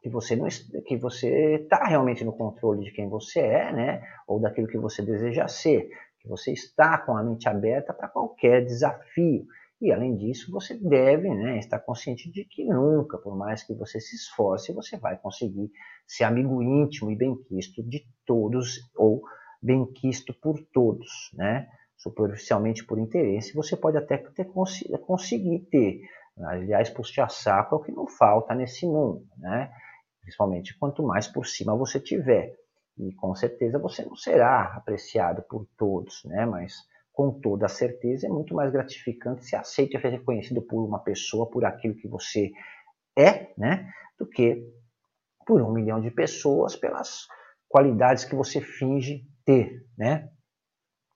que 0.00 0.08
você 0.08 0.36
não 0.36 0.46
que 0.86 0.96
você 0.96 1.56
está 1.56 1.84
realmente 1.84 2.24
no 2.24 2.32
controle 2.32 2.84
de 2.84 2.92
quem 2.92 3.08
você 3.08 3.40
é, 3.40 3.72
né? 3.72 4.08
Ou 4.28 4.38
daquilo 4.38 4.68
que 4.68 4.78
você 4.78 5.02
deseja 5.02 5.48
ser, 5.48 5.90
você 6.26 6.52
está 6.52 6.98
com 6.98 7.16
a 7.16 7.22
mente 7.22 7.48
aberta 7.48 7.92
para 7.94 8.08
qualquer 8.08 8.64
desafio. 8.64 9.46
E 9.80 9.92
além 9.92 10.16
disso, 10.16 10.50
você 10.50 10.74
deve 10.74 11.28
né, 11.28 11.58
estar 11.58 11.78
consciente 11.78 12.30
de 12.30 12.44
que 12.44 12.64
nunca, 12.64 13.18
por 13.18 13.36
mais 13.36 13.62
que 13.62 13.74
você 13.74 14.00
se 14.00 14.16
esforce, 14.16 14.72
você 14.72 14.96
vai 14.96 15.18
conseguir 15.18 15.70
ser 16.06 16.24
amigo 16.24 16.62
íntimo 16.62 17.10
e 17.10 17.16
benquisto 17.16 17.82
de 17.82 18.06
todos 18.24 18.78
ou 18.96 19.22
benquisto 19.62 20.32
por 20.32 20.58
todos, 20.72 21.30
né? 21.34 21.68
Superficialmente 21.96 22.84
por 22.84 22.98
interesse, 22.98 23.54
você 23.54 23.76
pode 23.76 23.96
até 23.96 24.16
ter, 24.18 24.46
conseguir 25.06 25.60
ter. 25.70 26.00
Aliás, 26.38 26.90
puxar-saco 26.90 27.74
é 27.74 27.78
o 27.78 27.82
que 27.82 27.92
não 27.92 28.06
falta 28.06 28.54
nesse 28.54 28.86
mundo, 28.86 29.26
né? 29.38 29.70
Principalmente 30.20 30.78
quanto 30.78 31.02
mais 31.02 31.26
por 31.26 31.46
cima 31.46 31.76
você 31.76 32.00
tiver. 32.00 32.54
E 32.98 33.12
com 33.14 33.34
certeza 33.34 33.78
você 33.78 34.04
não 34.04 34.16
será 34.16 34.74
apreciado 34.76 35.42
por 35.42 35.66
todos, 35.76 36.24
né? 36.24 36.46
Mas 36.46 36.74
com 37.16 37.32
toda 37.40 37.66
certeza, 37.66 38.26
é 38.26 38.30
muito 38.30 38.54
mais 38.54 38.70
gratificante 38.70 39.46
se 39.46 39.56
aceita 39.56 39.98
ser 39.98 40.10
reconhecido 40.10 40.60
por 40.60 40.84
uma 40.84 40.98
pessoa, 40.98 41.48
por 41.48 41.64
aquilo 41.64 41.94
que 41.94 42.06
você 42.06 42.52
é, 43.16 43.54
né, 43.56 43.90
do 44.18 44.26
que 44.26 44.62
por 45.46 45.62
um 45.62 45.72
milhão 45.72 45.98
de 45.98 46.10
pessoas 46.10 46.76
pelas 46.76 47.26
qualidades 47.68 48.26
que 48.26 48.34
você 48.34 48.60
finge 48.60 49.26
ter, 49.46 49.86
né? 49.96 50.28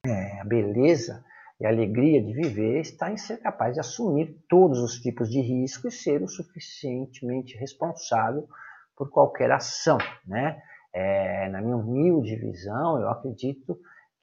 É, 0.07 0.41
a 0.41 0.45
beleza 0.45 1.23
e 1.61 1.67
a 1.67 1.69
alegria 1.69 2.23
de 2.23 2.33
viver 2.33 2.81
está 2.81 3.13
em 3.13 3.19
ser 3.19 3.37
capaz 3.37 3.75
de 3.75 3.81
assumir 3.81 4.39
todos 4.49 4.79
os 4.79 4.95
tipos 5.01 5.29
de 5.29 5.43
risco 5.43 5.87
e 5.89 5.93
ser 5.93 6.23
o 6.23 6.29
suficientemente 6.29 7.59
responsável 7.59 8.49
por 8.97 9.11
qualquer 9.11 9.51
ação, 9.51 9.99
né? 10.27 10.63
É, 10.93 11.49
na 11.49 11.61
minha 11.61 11.77
humilde 11.77 12.37
visão, 12.37 13.01
eu 13.01 13.09
acredito 13.09 13.79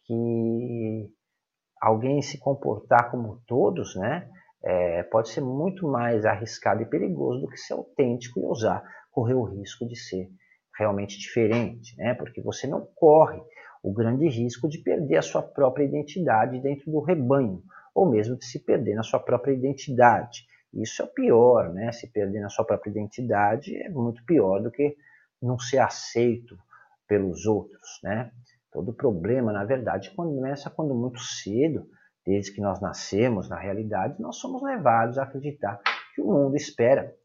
que 0.05 1.09
alguém 1.81 2.21
se 2.21 2.37
comportar 2.39 3.11
como 3.11 3.41
todos, 3.47 3.95
né, 3.95 4.29
é, 4.63 5.03
pode 5.03 5.29
ser 5.29 5.41
muito 5.41 5.87
mais 5.87 6.25
arriscado 6.25 6.81
e 6.81 6.85
perigoso 6.85 7.41
do 7.41 7.47
que 7.47 7.57
ser 7.57 7.73
autêntico 7.73 8.39
e 8.39 8.43
ousar 8.43 8.83
correr 9.11 9.35
o 9.35 9.43
risco 9.43 9.87
de 9.87 9.95
ser 9.95 10.29
realmente 10.77 11.17
diferente, 11.17 11.95
né, 11.97 12.13
porque 12.13 12.41
você 12.41 12.67
não 12.67 12.87
corre 12.95 13.41
o 13.83 13.93
grande 13.93 14.27
risco 14.27 14.67
de 14.67 14.79
perder 14.79 15.17
a 15.17 15.21
sua 15.21 15.41
própria 15.41 15.85
identidade 15.85 16.59
dentro 16.59 16.91
do 16.91 16.99
rebanho, 16.99 17.61
ou 17.95 18.09
mesmo 18.09 18.35
de 18.35 18.45
se 18.45 18.63
perder 18.63 18.95
na 18.95 19.03
sua 19.03 19.19
própria 19.19 19.53
identidade. 19.53 20.45
Isso 20.73 21.01
é 21.01 21.05
o 21.05 21.07
pior, 21.07 21.73
né? 21.73 21.91
Se 21.91 22.11
perder 22.11 22.41
na 22.41 22.49
sua 22.49 22.65
própria 22.65 22.91
identidade 22.91 23.75
é 23.75 23.89
muito 23.89 24.23
pior 24.25 24.61
do 24.61 24.69
que 24.69 24.95
não 25.41 25.59
ser 25.59 25.79
aceito 25.79 26.57
pelos 27.07 27.45
outros, 27.45 27.99
né? 28.03 28.31
Todo 28.71 28.93
problema, 28.93 29.51
na 29.51 29.63
verdade, 29.63 30.11
começa 30.11 30.69
quando 30.69 30.93
muito 30.93 31.19
cedo, 31.19 31.89
desde 32.25 32.51
que 32.51 32.61
nós 32.61 32.81
nascemos, 32.81 33.49
na 33.49 33.57
realidade, 33.57 34.21
nós 34.21 34.35
somos 34.35 34.61
levados 34.61 35.17
a 35.17 35.23
acreditar 35.23 35.79
que 36.13 36.21
o 36.21 36.25
mundo 36.25 36.55
espera 36.55 37.15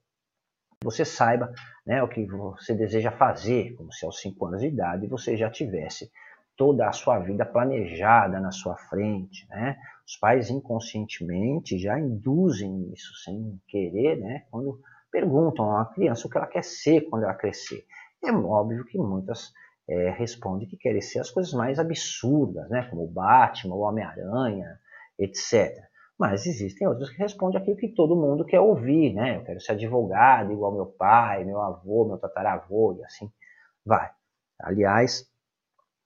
que 0.81 0.85
você 0.85 1.05
saiba 1.05 1.53
né, 1.87 2.03
o 2.03 2.09
que 2.09 2.25
você 2.27 2.75
deseja 2.75 3.11
fazer, 3.11 3.75
como 3.75 3.93
se 3.93 4.05
aos 4.05 4.21
5 4.21 4.47
anos 4.47 4.61
de 4.61 4.69
idade 4.69 5.07
você 5.07 5.37
já 5.37 5.51
tivesse 5.51 6.11
toda 6.57 6.89
a 6.89 6.93
sua 6.93 7.19
vida 7.19 7.45
planejada 7.45 8.41
na 8.41 8.51
sua 8.51 8.77
frente. 8.77 9.47
Né? 9.49 9.77
Os 10.07 10.17
pais 10.17 10.51
inconscientemente 10.51 11.79
já 11.79 11.99
induzem 11.99 12.93
isso 12.93 13.15
sem 13.25 13.61
querer, 13.67 14.17
né, 14.19 14.45
quando 14.51 14.81
perguntam 15.11 15.67
uma 15.67 15.87
criança 15.87 16.27
o 16.27 16.31
que 16.31 16.39
ela 16.39 16.47
quer 16.47 16.65
ser 16.65 17.03
quando 17.03 17.25
ela 17.25 17.35
crescer. 17.35 17.85
É 18.25 18.33
óbvio 18.33 18.85
que 18.85 18.99
muitas 18.99 19.53
é, 19.89 20.11
responde 20.11 20.67
que 20.67 20.77
querem 20.77 21.01
ser 21.01 21.19
as 21.19 21.31
coisas 21.31 21.53
mais 21.53 21.79
absurdas, 21.79 22.69
né? 22.71 22.87
como 22.89 23.05
o 23.05 23.11
Batman, 23.11 23.75
o 23.75 23.81
Homem-Aranha, 23.81 24.79
etc. 25.19 25.77
Mas 26.19 26.47
existem 26.47 26.87
outros 26.87 27.11
que 27.11 27.19
respondem 27.19 27.61
aquilo 27.61 27.77
que 27.77 27.89
todo 27.89 28.15
mundo 28.15 28.45
quer 28.45 28.61
ouvir, 28.61 29.13
né? 29.13 29.39
Eu 29.39 29.45
quero 29.45 29.61
ser 29.61 29.73
advogado 29.73 30.53
igual 30.53 30.73
meu 30.73 30.87
pai, 30.87 31.45
meu 31.45 31.61
avô, 31.61 32.05
meu 32.07 32.17
tataravô 32.17 32.95
e 32.97 33.05
assim 33.05 33.29
vai. 33.85 34.09
Aliás, 34.61 35.29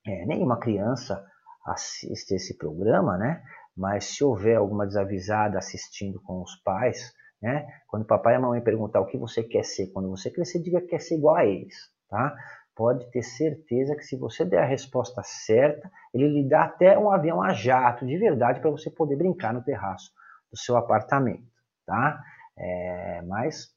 é, 0.06 0.24
nenhuma 0.24 0.58
criança 0.58 1.22
assiste 1.66 2.32
esse 2.32 2.56
programa, 2.56 3.18
né? 3.18 3.42
Mas 3.76 4.06
se 4.06 4.24
houver 4.24 4.56
alguma 4.56 4.86
desavisada 4.86 5.58
assistindo 5.58 6.18
com 6.22 6.40
os 6.40 6.56
pais, 6.62 7.12
né? 7.42 7.66
Quando 7.86 8.04
o 8.04 8.06
papai 8.06 8.34
e 8.34 8.36
a 8.36 8.40
mamãe 8.40 8.62
perguntar 8.62 9.00
o 9.00 9.06
que 9.06 9.18
você 9.18 9.42
quer 9.42 9.64
ser 9.64 9.88
quando 9.88 10.08
você 10.08 10.30
crescer, 10.30 10.62
diga 10.62 10.80
que 10.80 10.86
quer 10.86 11.00
ser 11.00 11.16
igual 11.16 11.36
a 11.36 11.44
eles, 11.44 11.76
tá? 12.08 12.34
pode 12.76 13.10
ter 13.10 13.22
certeza 13.22 13.96
que 13.96 14.04
se 14.04 14.16
você 14.16 14.44
der 14.44 14.62
a 14.62 14.66
resposta 14.66 15.22
certa, 15.24 15.90
ele 16.12 16.28
lhe 16.28 16.46
dá 16.46 16.64
até 16.64 16.96
um 16.98 17.10
avião 17.10 17.42
a 17.42 17.54
jato 17.54 18.06
de 18.06 18.18
verdade 18.18 18.60
para 18.60 18.70
você 18.70 18.90
poder 18.90 19.16
brincar 19.16 19.54
no 19.54 19.64
terraço 19.64 20.12
do 20.52 20.58
seu 20.58 20.76
apartamento, 20.76 21.50
tá? 21.86 22.22
É, 22.56 23.22
mas 23.22 23.74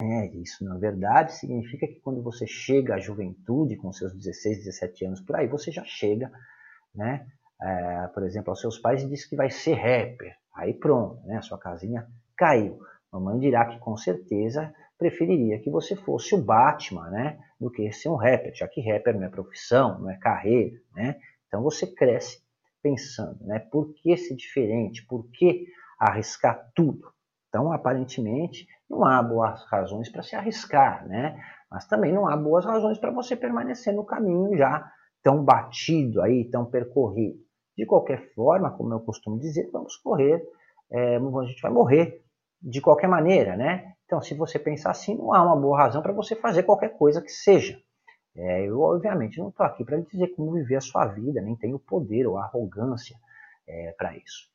é, 0.00 0.26
isso, 0.36 0.64
na 0.64 0.78
verdade, 0.78 1.34
significa 1.34 1.86
que 1.86 2.00
quando 2.00 2.22
você 2.22 2.46
chega 2.46 2.94
à 2.94 2.98
juventude, 2.98 3.76
com 3.76 3.92
seus 3.92 4.14
16, 4.14 4.58
17 4.58 5.04
anos 5.06 5.20
por 5.20 5.36
aí, 5.36 5.48
você 5.48 5.70
já 5.72 5.84
chega, 5.84 6.30
né? 6.94 7.26
É, 7.60 8.06
por 8.14 8.22
exemplo, 8.22 8.50
aos 8.50 8.60
seus 8.60 8.78
pais 8.78 9.02
e 9.02 9.08
diz 9.08 9.26
que 9.26 9.36
vai 9.36 9.50
ser 9.50 9.74
rapper. 9.74 10.34
Aí 10.54 10.72
pronto, 10.72 11.26
né? 11.26 11.36
A 11.36 11.42
sua 11.42 11.58
casinha 11.58 12.06
caiu. 12.36 12.78
Mamãe 13.12 13.38
dirá 13.40 13.66
que 13.66 13.78
com 13.80 13.96
certeza 13.96 14.72
preferiria 15.00 15.58
que 15.58 15.70
você 15.70 15.96
fosse 15.96 16.34
o 16.34 16.44
Batman, 16.44 17.08
né, 17.08 17.38
do 17.58 17.70
que 17.70 17.90
ser 17.90 18.10
um 18.10 18.16
rapper, 18.16 18.54
já 18.54 18.68
que 18.68 18.82
rapper 18.82 19.16
não 19.16 19.24
é 19.24 19.30
profissão, 19.30 19.98
não 19.98 20.10
é 20.10 20.18
carreira, 20.18 20.78
né? 20.94 21.16
Então 21.48 21.62
você 21.62 21.86
cresce 21.86 22.42
pensando, 22.82 23.42
né, 23.46 23.58
por 23.58 23.94
que 23.94 24.14
ser 24.18 24.36
diferente, 24.36 25.04
por 25.06 25.26
que 25.30 25.66
arriscar 25.98 26.70
tudo? 26.74 27.10
Então, 27.48 27.72
aparentemente, 27.72 28.66
não 28.88 29.04
há 29.04 29.22
boas 29.22 29.64
razões 29.64 30.10
para 30.10 30.22
se 30.22 30.36
arriscar, 30.36 31.08
né? 31.08 31.42
Mas 31.70 31.86
também 31.86 32.12
não 32.12 32.28
há 32.28 32.36
boas 32.36 32.64
razões 32.64 32.98
para 32.98 33.10
você 33.10 33.34
permanecer 33.34 33.94
no 33.94 34.04
caminho 34.04 34.56
já 34.56 34.88
tão 35.22 35.42
batido 35.42 36.20
aí, 36.20 36.48
tão 36.50 36.66
percorrido. 36.66 37.38
De 37.76 37.86
qualquer 37.86 38.32
forma, 38.34 38.70
como 38.70 38.92
eu 38.92 39.00
costumo 39.00 39.38
dizer, 39.38 39.70
vamos 39.72 39.96
correr, 39.96 40.42
é, 40.92 41.16
a 41.16 41.44
gente 41.46 41.62
vai 41.62 41.72
morrer 41.72 42.22
de 42.60 42.80
qualquer 42.80 43.08
maneira, 43.08 43.56
né? 43.56 43.94
Então, 44.04 44.20
se 44.20 44.34
você 44.34 44.58
pensar 44.58 44.90
assim, 44.90 45.16
não 45.16 45.32
há 45.32 45.42
uma 45.42 45.56
boa 45.56 45.78
razão 45.78 46.02
para 46.02 46.12
você 46.12 46.34
fazer 46.34 46.64
qualquer 46.64 46.90
coisa 46.96 47.22
que 47.22 47.30
seja. 47.30 47.80
É, 48.36 48.66
eu, 48.66 48.80
obviamente, 48.80 49.38
não 49.38 49.48
estou 49.48 49.64
aqui 49.64 49.84
para 49.84 50.00
dizer 50.00 50.28
como 50.34 50.52
viver 50.52 50.76
a 50.76 50.80
sua 50.80 51.06
vida, 51.06 51.40
nem 51.40 51.56
tenho 51.56 51.78
poder 51.78 52.26
ou 52.26 52.38
arrogância 52.38 53.16
é, 53.66 53.92
para 53.96 54.16
isso. 54.16 54.48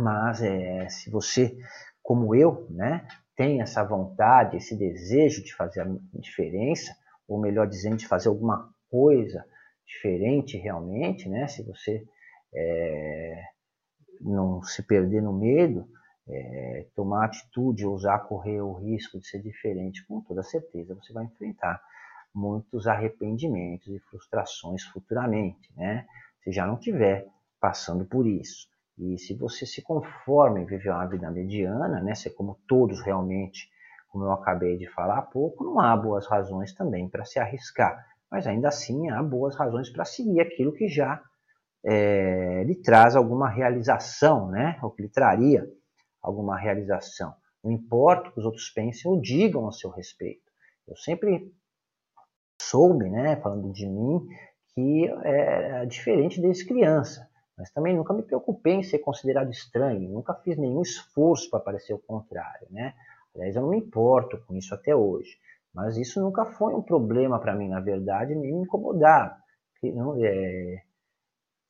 Mas, 0.00 0.42
é, 0.42 0.88
se 0.88 1.10
você, 1.10 1.56
como 2.02 2.34
eu, 2.34 2.66
né, 2.70 3.06
tem 3.36 3.60
essa 3.60 3.84
vontade, 3.84 4.56
esse 4.56 4.76
desejo 4.76 5.42
de 5.42 5.54
fazer 5.54 5.82
a 5.82 5.86
diferença, 6.14 6.94
ou 7.26 7.38
melhor 7.38 7.66
dizendo, 7.66 7.96
de 7.96 8.08
fazer 8.08 8.28
alguma 8.28 8.70
coisa 8.90 9.44
diferente 9.86 10.56
realmente, 10.56 11.28
né? 11.28 11.46
Se 11.46 11.62
você 11.62 12.04
é, 12.54 13.42
não 14.20 14.62
se 14.62 14.82
perder 14.82 15.22
no 15.22 15.32
medo, 15.32 15.88
é, 16.28 16.86
tomar 16.94 17.26
atitude, 17.26 17.86
ousar 17.86 18.26
correr 18.26 18.60
o 18.60 18.74
risco 18.74 19.18
de 19.18 19.26
ser 19.26 19.40
diferente, 19.40 20.06
com 20.06 20.20
toda 20.20 20.42
certeza 20.42 20.94
você 20.94 21.12
vai 21.12 21.24
enfrentar 21.24 21.80
muitos 22.34 22.86
arrependimentos 22.86 23.88
e 23.88 23.98
frustrações 23.98 24.84
futuramente, 24.84 25.72
né? 25.74 26.06
Se 26.42 26.52
já 26.52 26.66
não 26.66 26.76
tiver 26.76 27.26
passando 27.60 28.04
por 28.04 28.26
isso. 28.26 28.68
E 28.98 29.16
se 29.18 29.34
você 29.34 29.64
se 29.64 29.82
conforma 29.82 30.60
em 30.60 30.66
viver 30.66 30.90
uma 30.90 31.06
vida 31.06 31.30
mediana, 31.30 32.00
né, 32.00 32.14
ser 32.14 32.30
como 32.30 32.58
todos 32.66 33.00
realmente, 33.00 33.68
como 34.08 34.24
eu 34.24 34.32
acabei 34.32 34.76
de 34.76 34.88
falar 34.88 35.18
há 35.18 35.22
pouco, 35.22 35.64
não 35.64 35.80
há 35.80 35.96
boas 35.96 36.26
razões 36.26 36.72
também 36.72 37.08
para 37.08 37.24
se 37.24 37.38
arriscar. 37.38 38.04
Mas 38.30 38.46
ainda 38.46 38.68
assim 38.68 39.08
há 39.10 39.22
boas 39.22 39.56
razões 39.56 39.88
para 39.90 40.04
seguir 40.04 40.40
aquilo 40.40 40.72
que 40.72 40.88
já 40.88 41.22
é, 41.84 42.64
lhe 42.64 42.74
traz 42.74 43.14
alguma 43.14 43.48
realização, 43.48 44.48
né? 44.48 44.78
ou 44.82 44.90
que 44.90 45.02
lhe 45.02 45.08
traria 45.08 45.64
alguma 46.22 46.58
realização. 46.58 47.34
Não 47.62 47.72
importa 47.72 48.28
o 48.28 48.32
que 48.32 48.40
os 48.40 48.46
outros 48.46 48.70
pensem 48.70 49.10
ou 49.10 49.20
digam 49.20 49.66
a 49.68 49.72
seu 49.72 49.90
respeito. 49.90 50.42
Eu 50.86 50.96
sempre 50.96 51.52
soube, 52.60 53.08
né, 53.08 53.36
falando 53.36 53.72
de 53.72 53.86
mim, 53.86 54.26
que 54.74 55.08
é 55.24 55.86
diferente 55.86 56.40
desde 56.40 56.66
criança. 56.66 57.28
Mas 57.56 57.70
também 57.72 57.96
nunca 57.96 58.14
me 58.14 58.22
preocupei 58.22 58.74
em 58.74 58.82
ser 58.84 59.00
considerado 59.00 59.50
estranho, 59.50 60.08
nunca 60.08 60.32
fiz 60.32 60.56
nenhum 60.56 60.80
esforço 60.80 61.50
para 61.50 61.58
parecer 61.58 61.92
o 61.92 61.98
contrário, 61.98 62.68
né? 62.70 62.94
Aliás, 63.34 63.56
eu 63.56 63.62
não 63.62 63.70
me 63.70 63.78
importo 63.78 64.38
com 64.46 64.54
isso 64.54 64.72
até 64.74 64.94
hoje. 64.94 65.36
Mas 65.74 65.96
isso 65.96 66.20
nunca 66.20 66.44
foi 66.44 66.74
um 66.74 66.82
problema 66.82 67.38
para 67.38 67.54
mim, 67.54 67.68
na 67.68 67.80
verdade, 67.80 68.34
nem 68.34 68.52
me 68.52 68.62
incomodava. 68.62 69.36
É, 69.82 70.82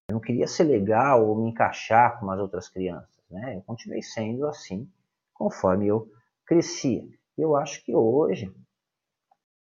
eu 0.09 0.15
não 0.15 0.21
queria 0.21 0.47
ser 0.47 0.65
legal 0.65 1.27
ou 1.27 1.37
me 1.37 1.51
encaixar 1.51 2.19
com 2.19 2.31
as 2.31 2.39
outras 2.39 2.69
crianças, 2.69 3.18
né? 3.31 3.57
Eu 3.57 3.63
continuei 3.63 4.03
sendo 4.03 4.47
assim 4.47 4.89
conforme 5.35 5.87
eu 5.87 6.11
crescia. 6.47 7.07
Eu 7.37 7.57
acho 7.57 7.85
que 7.85 7.95
hoje 7.95 8.53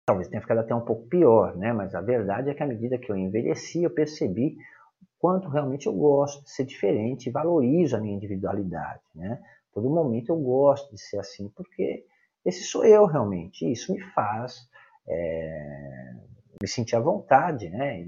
talvez 0.04 0.28
tenha 0.28 0.40
ficado 0.40 0.58
até 0.58 0.75
um 0.75 0.84
pouco 0.84 1.06
pior, 1.06 1.56
né? 1.56 1.72
Mas 1.72 1.94
a 1.94 2.00
verdade 2.00 2.50
é 2.50 2.54
que 2.54 2.62
à 2.62 2.66
medida 2.66 2.98
que 2.98 3.10
eu 3.10 3.16
envelheci, 3.16 3.82
eu 3.82 3.90
percebi 3.90 4.56
quanto 5.18 5.48
realmente 5.48 5.87
eu 5.87 5.92
gosto 5.92 6.42
de 6.44 6.50
ser 6.50 6.64
diferente 6.64 7.28
e 7.28 7.32
valorizo 7.32 7.96
a 7.96 8.00
minha 8.00 8.14
individualidade, 8.14 9.02
né? 9.14 9.42
Todo 9.72 9.90
momento 9.90 10.30
eu 10.30 10.37
gosto 10.37 10.90
de 10.94 11.00
ser 11.00 11.18
assim, 11.18 11.48
porque 11.50 12.06
esse 12.44 12.64
sou 12.64 12.84
eu 12.84 13.04
realmente, 13.04 13.64
e 13.64 13.72
isso 13.72 13.92
me 13.92 14.00
faz 14.12 14.68
é, 15.06 16.14
me 16.60 16.68
sentir 16.68 16.96
à 16.96 17.00
vontade, 17.00 17.68
né? 17.68 18.06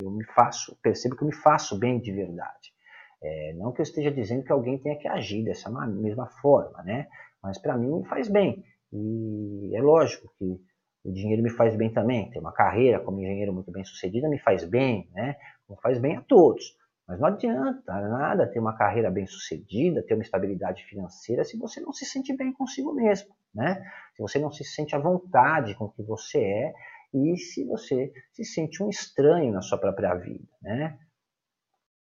Eu 0.00 0.10
me 0.10 0.24
faço, 0.24 0.76
percebo 0.82 1.16
que 1.16 1.22
eu 1.22 1.28
me 1.28 1.34
faço 1.34 1.78
bem 1.78 1.98
de 1.98 2.12
verdade. 2.12 2.73
É, 3.22 3.52
não 3.54 3.72
que 3.72 3.80
eu 3.80 3.84
esteja 3.84 4.10
dizendo 4.10 4.44
que 4.44 4.52
alguém 4.52 4.78
tenha 4.78 4.98
que 4.98 5.08
agir 5.08 5.44
dessa 5.44 5.70
mesma 5.86 6.26
forma, 6.40 6.82
né? 6.82 7.06
Mas 7.42 7.58
para 7.58 7.76
mim 7.76 7.98
me 7.98 8.04
faz 8.06 8.28
bem. 8.28 8.64
E 8.92 9.74
é 9.74 9.82
lógico 9.82 10.30
que 10.38 10.60
o 11.04 11.12
dinheiro 11.12 11.42
me 11.42 11.50
faz 11.50 11.76
bem 11.76 11.92
também. 11.92 12.30
Ter 12.30 12.38
uma 12.38 12.52
carreira 12.52 13.00
como 13.00 13.20
engenheiro 13.20 13.52
muito 13.52 13.70
bem 13.70 13.84
sucedida 13.84 14.28
me 14.28 14.38
faz 14.38 14.64
bem, 14.64 15.08
né? 15.12 15.36
Faz 15.82 15.98
bem 15.98 16.16
a 16.16 16.22
todos. 16.22 16.76
Mas 17.06 17.20
não 17.20 17.28
adianta 17.28 18.00
nada 18.08 18.46
ter 18.46 18.58
uma 18.58 18.76
carreira 18.76 19.10
bem 19.10 19.26
sucedida, 19.26 20.02
ter 20.02 20.14
uma 20.14 20.22
estabilidade 20.22 20.82
financeira, 20.84 21.44
se 21.44 21.58
você 21.58 21.80
não 21.80 21.92
se 21.92 22.06
sente 22.06 22.34
bem 22.34 22.52
consigo 22.52 22.94
mesmo, 22.94 23.34
né? 23.54 23.84
Se 24.14 24.22
você 24.22 24.38
não 24.38 24.50
se 24.50 24.64
sente 24.64 24.96
à 24.96 24.98
vontade 24.98 25.74
com 25.74 25.84
o 25.84 25.92
que 25.92 26.02
você 26.02 26.38
é 26.38 26.72
e 27.12 27.36
se 27.36 27.64
você 27.66 28.10
se 28.32 28.44
sente 28.44 28.82
um 28.82 28.88
estranho 28.88 29.52
na 29.52 29.60
sua 29.60 29.78
própria 29.78 30.14
vida, 30.14 30.48
né? 30.62 30.98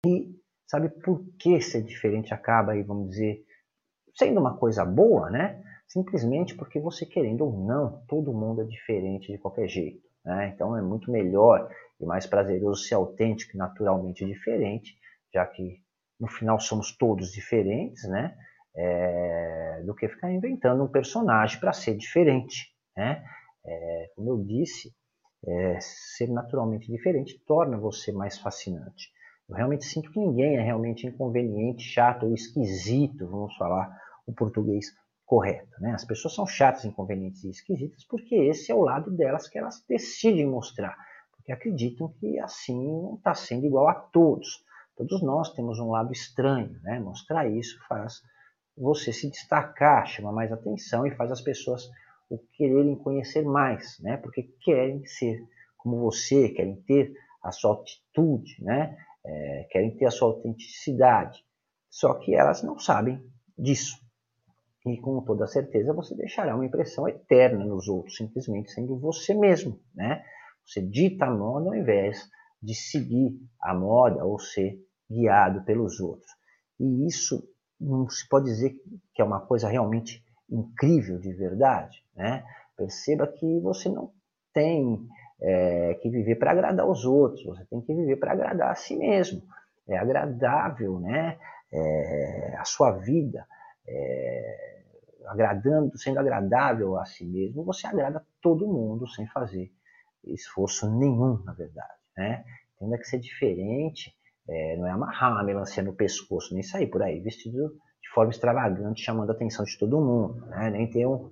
E 0.05 0.33
sabe 0.67 0.89
por 0.89 1.23
que 1.39 1.61
ser 1.61 1.83
diferente 1.83 2.33
acaba 2.33 2.73
aí, 2.73 2.83
vamos 2.83 3.09
dizer, 3.09 3.43
sendo 4.15 4.39
uma 4.39 4.57
coisa 4.57 4.85
boa, 4.85 5.29
né? 5.29 5.61
Simplesmente 5.87 6.55
porque 6.55 6.79
você 6.79 7.05
querendo 7.05 7.45
ou 7.45 7.65
não, 7.65 8.03
todo 8.07 8.33
mundo 8.33 8.61
é 8.61 8.65
diferente 8.65 9.31
de 9.31 9.37
qualquer 9.37 9.67
jeito, 9.67 10.01
né? 10.23 10.51
Então 10.53 10.75
é 10.77 10.81
muito 10.81 11.11
melhor 11.11 11.69
e 11.99 12.05
mais 12.05 12.25
prazeroso 12.25 12.83
ser 12.83 12.95
autêntico 12.95 13.55
e 13.55 13.57
naturalmente 13.57 14.25
diferente, 14.25 14.97
já 15.33 15.45
que 15.45 15.81
no 16.19 16.27
final 16.27 16.59
somos 16.59 16.95
todos 16.97 17.31
diferentes, 17.31 18.07
né? 18.09 18.35
É, 18.77 19.83
do 19.85 19.95
que 19.95 20.07
ficar 20.09 20.31
inventando 20.31 20.83
um 20.83 20.87
personagem 20.87 21.59
para 21.59 21.71
ser 21.71 21.95
diferente, 21.95 22.73
né? 22.95 23.23
É, 23.65 24.11
como 24.15 24.29
eu 24.31 24.43
disse, 24.43 24.93
é, 25.47 25.77
ser 25.79 26.29
naturalmente 26.29 26.91
diferente 26.91 27.39
torna 27.45 27.77
você 27.77 28.11
mais 28.11 28.37
fascinante. 28.37 29.09
Eu 29.49 29.55
realmente 29.55 29.85
sinto 29.85 30.11
que 30.11 30.19
ninguém 30.19 30.57
é 30.57 30.61
realmente 30.61 31.05
inconveniente, 31.05 31.83
chato 31.83 32.25
ou 32.25 32.33
esquisito, 32.33 33.27
vamos 33.27 33.55
falar 33.55 33.95
o 34.25 34.33
português 34.33 34.87
correto. 35.25 35.79
Né? 35.79 35.91
As 35.91 36.05
pessoas 36.05 36.33
são 36.33 36.47
chatas, 36.47 36.85
inconvenientes 36.85 37.43
e 37.43 37.49
esquisitas 37.49 38.03
porque 38.05 38.35
esse 38.35 38.71
é 38.71 38.75
o 38.75 38.81
lado 38.81 39.11
delas 39.11 39.47
que 39.47 39.57
elas 39.57 39.83
decidem 39.87 40.47
mostrar 40.47 40.95
que 41.45 41.51
acreditam 41.51 42.11
que 42.19 42.39
assim 42.39 42.75
não 42.75 43.15
está 43.15 43.33
sendo 43.35 43.65
igual 43.65 43.87
a 43.87 43.93
todos. 43.93 44.63
Todos 44.97 45.21
nós 45.21 45.53
temos 45.53 45.79
um 45.79 45.91
lado 45.91 46.11
estranho, 46.11 46.79
né? 46.81 46.99
Mostrar 46.99 47.47
isso 47.47 47.77
faz 47.87 48.21
você 48.75 49.13
se 49.13 49.29
destacar, 49.29 50.07
chama 50.07 50.31
mais 50.31 50.51
atenção 50.51 51.05
e 51.05 51.15
faz 51.15 51.31
as 51.31 51.41
pessoas 51.41 51.87
o 52.29 52.39
quererem 52.53 52.95
conhecer 52.95 53.43
mais, 53.43 53.99
né? 53.99 54.17
Porque 54.17 54.43
querem 54.61 55.05
ser 55.05 55.45
como 55.77 55.99
você, 55.99 56.49
querem 56.49 56.81
ter 56.87 57.13
a 57.43 57.51
sua 57.51 57.73
atitude, 57.73 58.55
né? 58.63 58.97
É, 59.25 59.67
querem 59.71 59.95
ter 59.97 60.05
a 60.05 60.11
sua 60.11 60.29
autenticidade. 60.29 61.43
Só 61.89 62.13
que 62.15 62.35
elas 62.35 62.61
não 62.61 62.77
sabem 62.77 63.19
disso. 63.57 63.97
E 64.85 64.97
com 64.97 65.21
toda 65.21 65.47
certeza 65.47 65.93
você 65.93 66.15
deixará 66.15 66.55
uma 66.55 66.65
impressão 66.65 67.07
eterna 67.07 67.65
nos 67.65 67.87
outros, 67.87 68.17
simplesmente 68.17 68.71
sendo 68.71 68.99
você 68.99 69.33
mesmo, 69.33 69.79
né? 69.95 70.23
Você 70.63 70.81
dita 70.81 71.25
a 71.25 71.31
moda 71.31 71.69
ao 71.69 71.75
invés 71.75 72.29
de 72.61 72.75
seguir 72.75 73.39
a 73.61 73.73
moda 73.73 74.23
ou 74.25 74.39
ser 74.39 74.79
guiado 75.09 75.63
pelos 75.63 75.99
outros. 75.99 76.31
E 76.79 77.07
isso 77.07 77.47
não 77.79 78.09
se 78.09 78.27
pode 78.27 78.45
dizer 78.45 78.75
que 79.13 79.21
é 79.21 79.25
uma 79.25 79.41
coisa 79.41 79.67
realmente 79.67 80.23
incrível 80.49 81.19
de 81.19 81.33
verdade. 81.33 82.03
Né? 82.15 82.43
Perceba 82.75 83.27
que 83.27 83.59
você 83.59 83.89
não 83.89 84.11
tem 84.53 85.07
é, 85.45 85.93
que 86.01 86.09
viver 86.09 86.35
para 86.35 86.51
agradar 86.51 86.87
os 86.87 87.05
outros, 87.05 87.45
você 87.45 87.63
tem 87.65 87.79
que 87.81 87.93
viver 87.93 88.15
para 88.15 88.31
agradar 88.31 88.71
a 88.71 88.75
si 88.75 88.97
mesmo. 88.97 89.43
É 89.87 89.95
agradável 89.97 90.99
né? 90.99 91.37
É, 91.71 92.55
a 92.57 92.65
sua 92.65 92.91
vida, 92.91 93.45
é, 93.87 94.81
agradando, 95.27 95.95
sendo 95.97 96.19
agradável 96.19 96.97
a 96.97 97.05
si 97.05 97.25
mesmo, 97.25 97.63
você 97.63 97.85
agrada 97.85 98.25
todo 98.41 98.67
mundo 98.67 99.07
sem 99.07 99.27
fazer 99.27 99.71
esforço 100.23 100.89
nenhum, 100.97 101.43
na 101.43 101.53
verdade. 101.53 101.93
Né? 102.17 102.43
Entenda 102.75 102.97
que 102.97 103.05
ser 103.05 103.19
diferente 103.19 104.15
é, 104.47 104.77
não 104.77 104.87
é 104.87 104.91
amarrar 104.91 105.31
uma 105.31 105.43
melancia 105.43 105.83
no 105.83 105.93
pescoço, 105.93 106.53
nem 106.53 106.63
sair 106.63 106.87
por 106.87 107.03
aí 107.03 107.19
vestido 107.19 107.75
de 108.01 108.09
forma 108.13 108.31
extravagante, 108.31 109.03
chamando 109.03 109.29
a 109.29 109.33
atenção 109.33 109.65
de 109.65 109.77
todo 109.77 109.99
mundo, 109.99 110.45
né? 110.47 110.71
nem 110.71 110.89
ter 110.89 111.05
um, 111.05 111.29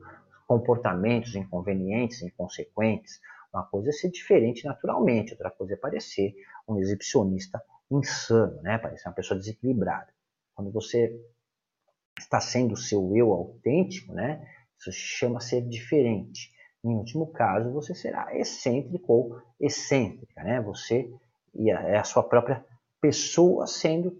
comportamentos 0.47 1.35
inconvenientes, 1.35 2.21
inconsequentes. 2.21 3.19
Uma 3.53 3.63
coisa 3.65 3.89
é 3.89 3.91
ser 3.91 4.09
diferente 4.09 4.65
naturalmente, 4.65 5.33
outra 5.33 5.51
coisa 5.51 5.73
é 5.73 5.77
parecer 5.77 6.33
um 6.67 6.79
exibicionista 6.79 7.61
insano, 7.91 8.61
né? 8.61 8.77
parecer 8.77 9.07
uma 9.07 9.15
pessoa 9.15 9.39
desequilibrada. 9.39 10.11
Quando 10.55 10.71
você 10.71 11.19
está 12.17 12.39
sendo 12.39 12.73
o 12.73 12.77
seu 12.77 13.15
eu 13.15 13.31
autêntico, 13.31 14.13
né? 14.13 14.47
isso 14.79 14.91
chama 14.91 15.39
ser 15.39 15.61
diferente. 15.61 16.51
Em 16.83 16.95
último 16.95 17.31
caso, 17.31 17.71
você 17.71 17.95
será 17.95 18.35
excêntrico 18.35 19.13
ou 19.13 19.41
excêntrica, 19.59 20.43
né? 20.43 20.59
Você 20.61 21.09
é 21.55 21.97
a 21.97 22.03
sua 22.03 22.23
própria 22.23 22.65
pessoa 22.99 23.65
sendo 23.65 24.19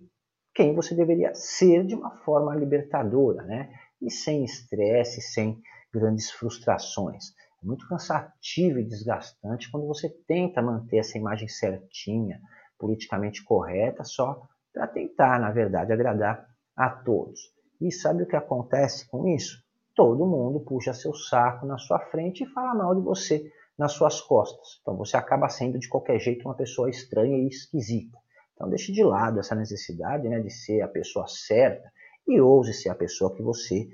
quem 0.54 0.74
você 0.74 0.96
deveria 0.96 1.34
ser 1.36 1.86
de 1.86 1.94
uma 1.94 2.12
forma 2.24 2.56
libertadora, 2.56 3.44
né? 3.44 3.74
E 4.02 4.10
sem 4.10 4.46
estresse, 4.46 5.22
sem 5.22 5.62
grandes 5.92 6.32
frustrações. 6.32 7.34
Muito 7.64 7.88
cansativo 7.88 8.80
e 8.80 8.84
desgastante 8.84 9.72
quando 9.72 9.88
você 9.88 10.10
tenta 10.28 10.62
manter 10.62 10.98
essa 10.98 11.18
imagem 11.18 11.48
certinha, 11.48 12.40
politicamente 12.78 13.44
correta, 13.44 14.04
só 14.04 14.42
para 14.74 14.88
tentar, 14.88 15.40
na 15.40 15.52
verdade, 15.52 15.94
agradar 15.94 16.46
a 16.76 16.90
todos. 16.90 17.40
E 17.80 17.92
sabe 17.92 18.24
o 18.24 18.28
que 18.28 18.36
acontece 18.36 19.08
com 19.10 19.28
isso? 19.28 19.64
todo 19.96 20.26
mundo 20.26 20.60
puxa 20.62 20.94
seu 20.94 21.14
saco 21.14 21.66
na 21.66 21.78
sua 21.78 22.00
frente 22.00 22.44
e 22.44 22.48
fala 22.48 22.74
mal 22.74 22.96
de 22.96 23.02
você 23.02 23.52
nas 23.78 23.94
suas 23.94 24.22
costas. 24.22 24.80
Então 24.82 24.96
você 24.98 25.18
acaba 25.18 25.50
sendo 25.50 25.80
de 25.80 25.88
qualquer 25.88 26.20
jeito 26.20 26.48
uma 26.48 26.56
pessoa 26.56 26.90
estranha 26.90 27.38
e 27.38 27.48
esquisita. 27.48 28.18
Então 28.54 28.70
deixe 28.70 28.92
de 28.92 29.04
lado 29.04 29.40
essa 29.40 29.56
necessidade 29.56 30.28
né, 30.28 30.40
de 30.40 30.50
ser 30.50 30.82
a 30.82 30.88
pessoa 30.88 31.26
certa 31.28 31.92
e 32.28 32.40
ouse 32.40 32.74
ser 32.74 32.90
a 32.90 32.96
pessoa 32.96 33.36
que 33.36 33.42
você 33.42 33.88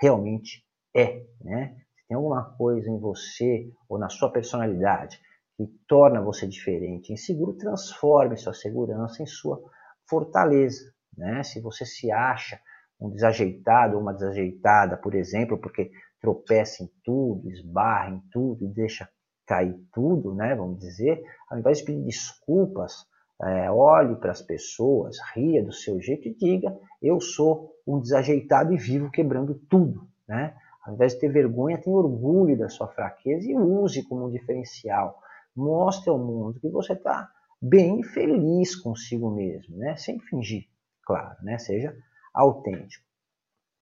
realmente 0.00 0.64
é, 0.94 1.24
né? 1.40 1.76
Tem 2.10 2.16
alguma 2.16 2.42
coisa 2.42 2.90
em 2.90 2.98
você 2.98 3.72
ou 3.88 3.96
na 3.96 4.08
sua 4.08 4.32
personalidade 4.32 5.20
que 5.56 5.64
torna 5.86 6.20
você 6.20 6.44
diferente, 6.44 7.12
inseguro, 7.12 7.56
transforme 7.56 8.36
sua 8.36 8.52
segurança 8.52 9.22
em 9.22 9.26
sua 9.26 9.62
fortaleza, 10.08 10.92
né? 11.16 11.44
Se 11.44 11.60
você 11.60 11.86
se 11.86 12.10
acha 12.10 12.58
um 13.00 13.10
desajeitado 13.10 13.94
ou 13.94 14.02
uma 14.02 14.12
desajeitada, 14.12 14.96
por 14.96 15.14
exemplo, 15.14 15.56
porque 15.56 15.92
tropeça 16.20 16.82
em 16.82 16.90
tudo, 17.04 17.48
esbarra 17.48 18.10
em 18.10 18.20
tudo 18.32 18.64
e 18.64 18.68
deixa 18.68 19.08
cair 19.46 19.76
tudo, 19.92 20.34
né, 20.34 20.54
vamos 20.56 20.80
dizer, 20.80 21.22
ao 21.48 21.58
invés 21.60 21.78
de 21.78 21.84
pedir 21.84 22.04
desculpas, 22.04 23.06
é, 23.40 23.70
olhe 23.70 24.16
para 24.16 24.32
as 24.32 24.42
pessoas, 24.42 25.16
ria 25.32 25.62
do 25.62 25.72
seu 25.72 26.00
jeito 26.00 26.26
e 26.26 26.34
diga: 26.34 26.76
eu 27.00 27.20
sou 27.20 27.72
um 27.86 28.00
desajeitado 28.00 28.72
e 28.72 28.76
vivo 28.76 29.12
quebrando 29.12 29.54
tudo, 29.68 30.08
né? 30.26 30.56
Ao 30.82 30.94
invés 30.94 31.14
de 31.14 31.20
ter 31.20 31.30
vergonha, 31.30 31.80
tenha 31.80 31.96
orgulho 31.96 32.58
da 32.58 32.68
sua 32.68 32.88
fraqueza 32.88 33.50
e 33.50 33.54
use 33.54 34.02
como 34.08 34.26
um 34.26 34.30
diferencial. 34.30 35.20
Mostre 35.54 36.10
ao 36.10 36.18
mundo 36.18 36.58
que 36.58 36.68
você 36.68 36.94
está 36.94 37.30
bem 37.60 38.02
feliz 38.02 38.74
consigo 38.76 39.30
mesmo, 39.30 39.76
né? 39.76 39.96
Sem 39.96 40.18
fingir, 40.18 40.64
claro, 41.04 41.36
né? 41.42 41.58
Seja 41.58 41.94
autêntico. 42.32 43.04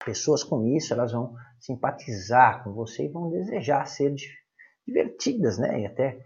Pessoas 0.04 0.44
com 0.44 0.66
isso, 0.66 0.94
elas 0.94 1.12
vão 1.12 1.36
simpatizar 1.60 2.64
com 2.64 2.74
você 2.74 3.06
e 3.06 3.10
vão 3.10 3.30
desejar 3.30 3.86
ser 3.86 4.16
divertidas, 4.88 5.60
né? 5.60 5.82
E 5.82 5.86
até 5.86 6.26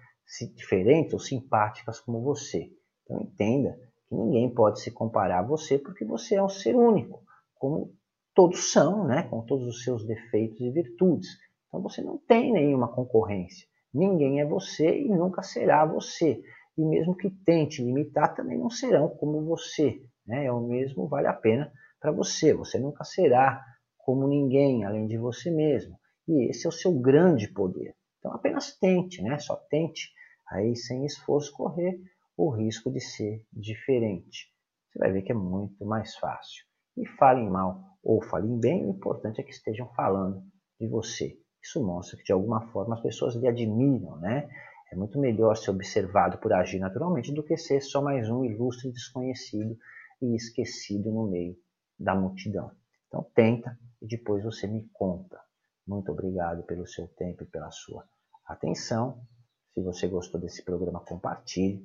diferentes 0.55 1.13
ou 1.13 1.19
simpáticas 1.19 1.99
como 1.99 2.21
você. 2.21 2.71
Então 3.03 3.21
entenda 3.21 3.77
que 4.07 4.15
ninguém 4.15 4.53
pode 4.53 4.79
se 4.79 4.91
comparar 4.91 5.39
a 5.39 5.47
você 5.47 5.77
porque 5.77 6.05
você 6.05 6.35
é 6.35 6.43
um 6.43 6.49
ser 6.49 6.75
único, 6.75 7.21
como 7.55 7.93
todos 8.35 8.71
são, 8.71 9.07
né? 9.07 9.23
Com 9.23 9.41
todos 9.41 9.67
os 9.67 9.83
seus 9.83 10.05
defeitos 10.05 10.59
e 10.59 10.69
virtudes. 10.69 11.29
Então 11.67 11.81
você 11.81 12.01
não 12.01 12.17
tem 12.17 12.51
nenhuma 12.51 12.93
concorrência. 12.93 13.67
Ninguém 13.93 14.41
é 14.41 14.45
você 14.45 15.01
e 15.01 15.07
nunca 15.07 15.41
será 15.41 15.85
você. 15.85 16.43
E 16.77 16.83
mesmo 16.83 17.15
que 17.15 17.29
tente 17.45 17.81
limitar, 17.81 18.35
também 18.35 18.59
não 18.59 18.69
serão 18.69 19.07
como 19.07 19.43
você. 19.45 20.01
Né? 20.27 20.45
É 20.45 20.51
o 20.51 20.59
mesmo, 20.59 21.07
vale 21.07 21.27
a 21.27 21.33
pena 21.33 21.71
para 21.99 22.11
você. 22.11 22.53
Você 22.53 22.77
nunca 22.77 23.05
será 23.05 23.63
como 23.97 24.27
ninguém 24.27 24.83
além 24.83 25.07
de 25.07 25.17
você 25.17 25.49
mesmo. 25.49 25.97
E 26.27 26.49
esse 26.49 26.65
é 26.65 26.69
o 26.69 26.73
seu 26.73 26.93
grande 26.93 27.47
poder. 27.47 27.95
Então 28.19 28.33
apenas 28.33 28.77
tente, 28.77 29.21
né? 29.21 29.37
Só 29.39 29.55
tente 29.69 30.11
aí 30.51 30.75
sem 30.75 31.05
esforço 31.05 31.53
correr 31.53 31.97
o 32.35 32.49
risco 32.49 32.91
de 32.91 32.99
ser 32.99 33.43
diferente. 33.53 34.51
Você 34.91 34.99
vai 34.99 35.11
ver 35.11 35.21
que 35.21 35.31
é 35.31 35.35
muito 35.35 35.85
mais 35.85 36.15
fácil. 36.17 36.65
E 36.97 37.05
falem 37.17 37.49
mal 37.49 37.94
ou 38.05 38.21
falem 38.21 38.59
bem, 38.59 38.85
o 38.85 38.91
importante 38.91 39.41
é 39.41 39.43
que 39.43 39.49
estejam 39.49 39.87
falando 39.95 40.43
de 40.79 40.87
você. 40.87 41.35
Isso 41.59 41.83
mostra 41.83 42.15
que 42.15 42.23
de 42.23 42.31
alguma 42.31 42.61
forma 42.67 42.93
as 42.93 43.01
pessoas 43.01 43.33
lhe 43.35 43.47
admiram, 43.47 44.17
né? 44.17 44.47
É 44.91 44.95
muito 44.95 45.19
melhor 45.19 45.57
ser 45.57 45.71
observado 45.71 46.37
por 46.37 46.53
agir 46.53 46.77
naturalmente 46.77 47.33
do 47.33 47.43
que 47.43 47.57
ser 47.57 47.81
só 47.81 48.03
mais 48.03 48.29
um 48.29 48.45
ilustre 48.45 48.91
desconhecido 48.91 49.75
e 50.21 50.35
esquecido 50.35 51.11
no 51.11 51.27
meio 51.27 51.57
da 51.97 52.13
multidão. 52.13 52.71
Então 53.07 53.25
tenta 53.33 53.75
e 53.99 54.05
depois 54.05 54.43
você 54.43 54.67
me 54.67 54.87
conta. 54.93 55.41
Muito 55.87 56.11
obrigado 56.11 56.63
pelo 56.63 56.85
seu 56.85 57.07
tempo 57.07 57.43
e 57.43 57.47
pela 57.47 57.71
sua 57.71 58.07
atenção. 58.45 59.19
Se 59.73 59.81
você 59.81 60.07
gostou 60.07 60.39
desse 60.39 60.63
programa, 60.63 60.99
compartilhe. 60.99 61.83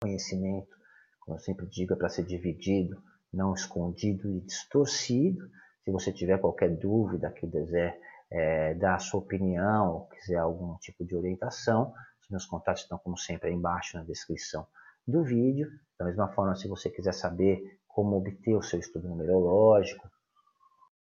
Conhecimento, 0.00 0.74
como 1.20 1.36
eu 1.36 1.40
sempre 1.40 1.66
digo, 1.66 1.92
é 1.92 1.96
para 1.96 2.08
ser 2.08 2.24
dividido, 2.24 3.02
não 3.32 3.54
escondido 3.54 4.30
e 4.30 4.40
distorcido. 4.40 5.48
Se 5.84 5.90
você 5.90 6.12
tiver 6.12 6.38
qualquer 6.38 6.76
dúvida 6.76 7.30
que 7.30 7.46
desejar 7.46 7.96
é, 8.30 8.74
dar 8.74 8.96
a 8.96 8.98
sua 8.98 9.20
opinião 9.20 9.92
ou 9.92 10.06
quiser 10.08 10.36
algum 10.36 10.76
tipo 10.78 11.04
de 11.04 11.16
orientação, 11.16 11.94
os 12.22 12.28
meus 12.28 12.46
contatos 12.46 12.82
estão, 12.82 12.98
como 12.98 13.16
sempre, 13.16 13.48
aí 13.48 13.54
embaixo 13.54 13.96
na 13.96 14.04
descrição 14.04 14.66
do 15.06 15.22
vídeo. 15.24 15.68
Da 15.98 16.04
mesma 16.04 16.28
forma, 16.28 16.54
se 16.54 16.68
você 16.68 16.90
quiser 16.90 17.14
saber 17.14 17.80
como 17.86 18.16
obter 18.16 18.54
o 18.54 18.62
seu 18.62 18.78
estudo 18.78 19.08
numerológico 19.08 20.08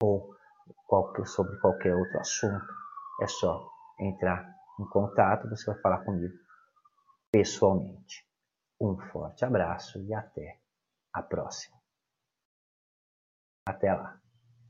ou 0.01 0.29
qualquer, 0.85 1.25
sobre 1.25 1.57
qualquer 1.57 1.95
outro 1.95 2.19
assunto, 2.19 2.65
é 3.21 3.27
só 3.27 3.67
entrar 3.99 4.47
em 4.79 4.85
contato, 4.85 5.49
você 5.49 5.65
vai 5.65 5.81
falar 5.81 6.05
comigo 6.05 6.33
pessoalmente. 7.31 8.25
Um 8.79 8.97
forte 9.11 9.43
abraço 9.43 9.99
e 9.99 10.13
até 10.13 10.59
a 11.11 11.21
próxima. 11.21 11.78
Até 13.69 13.93
lá. 13.93 14.18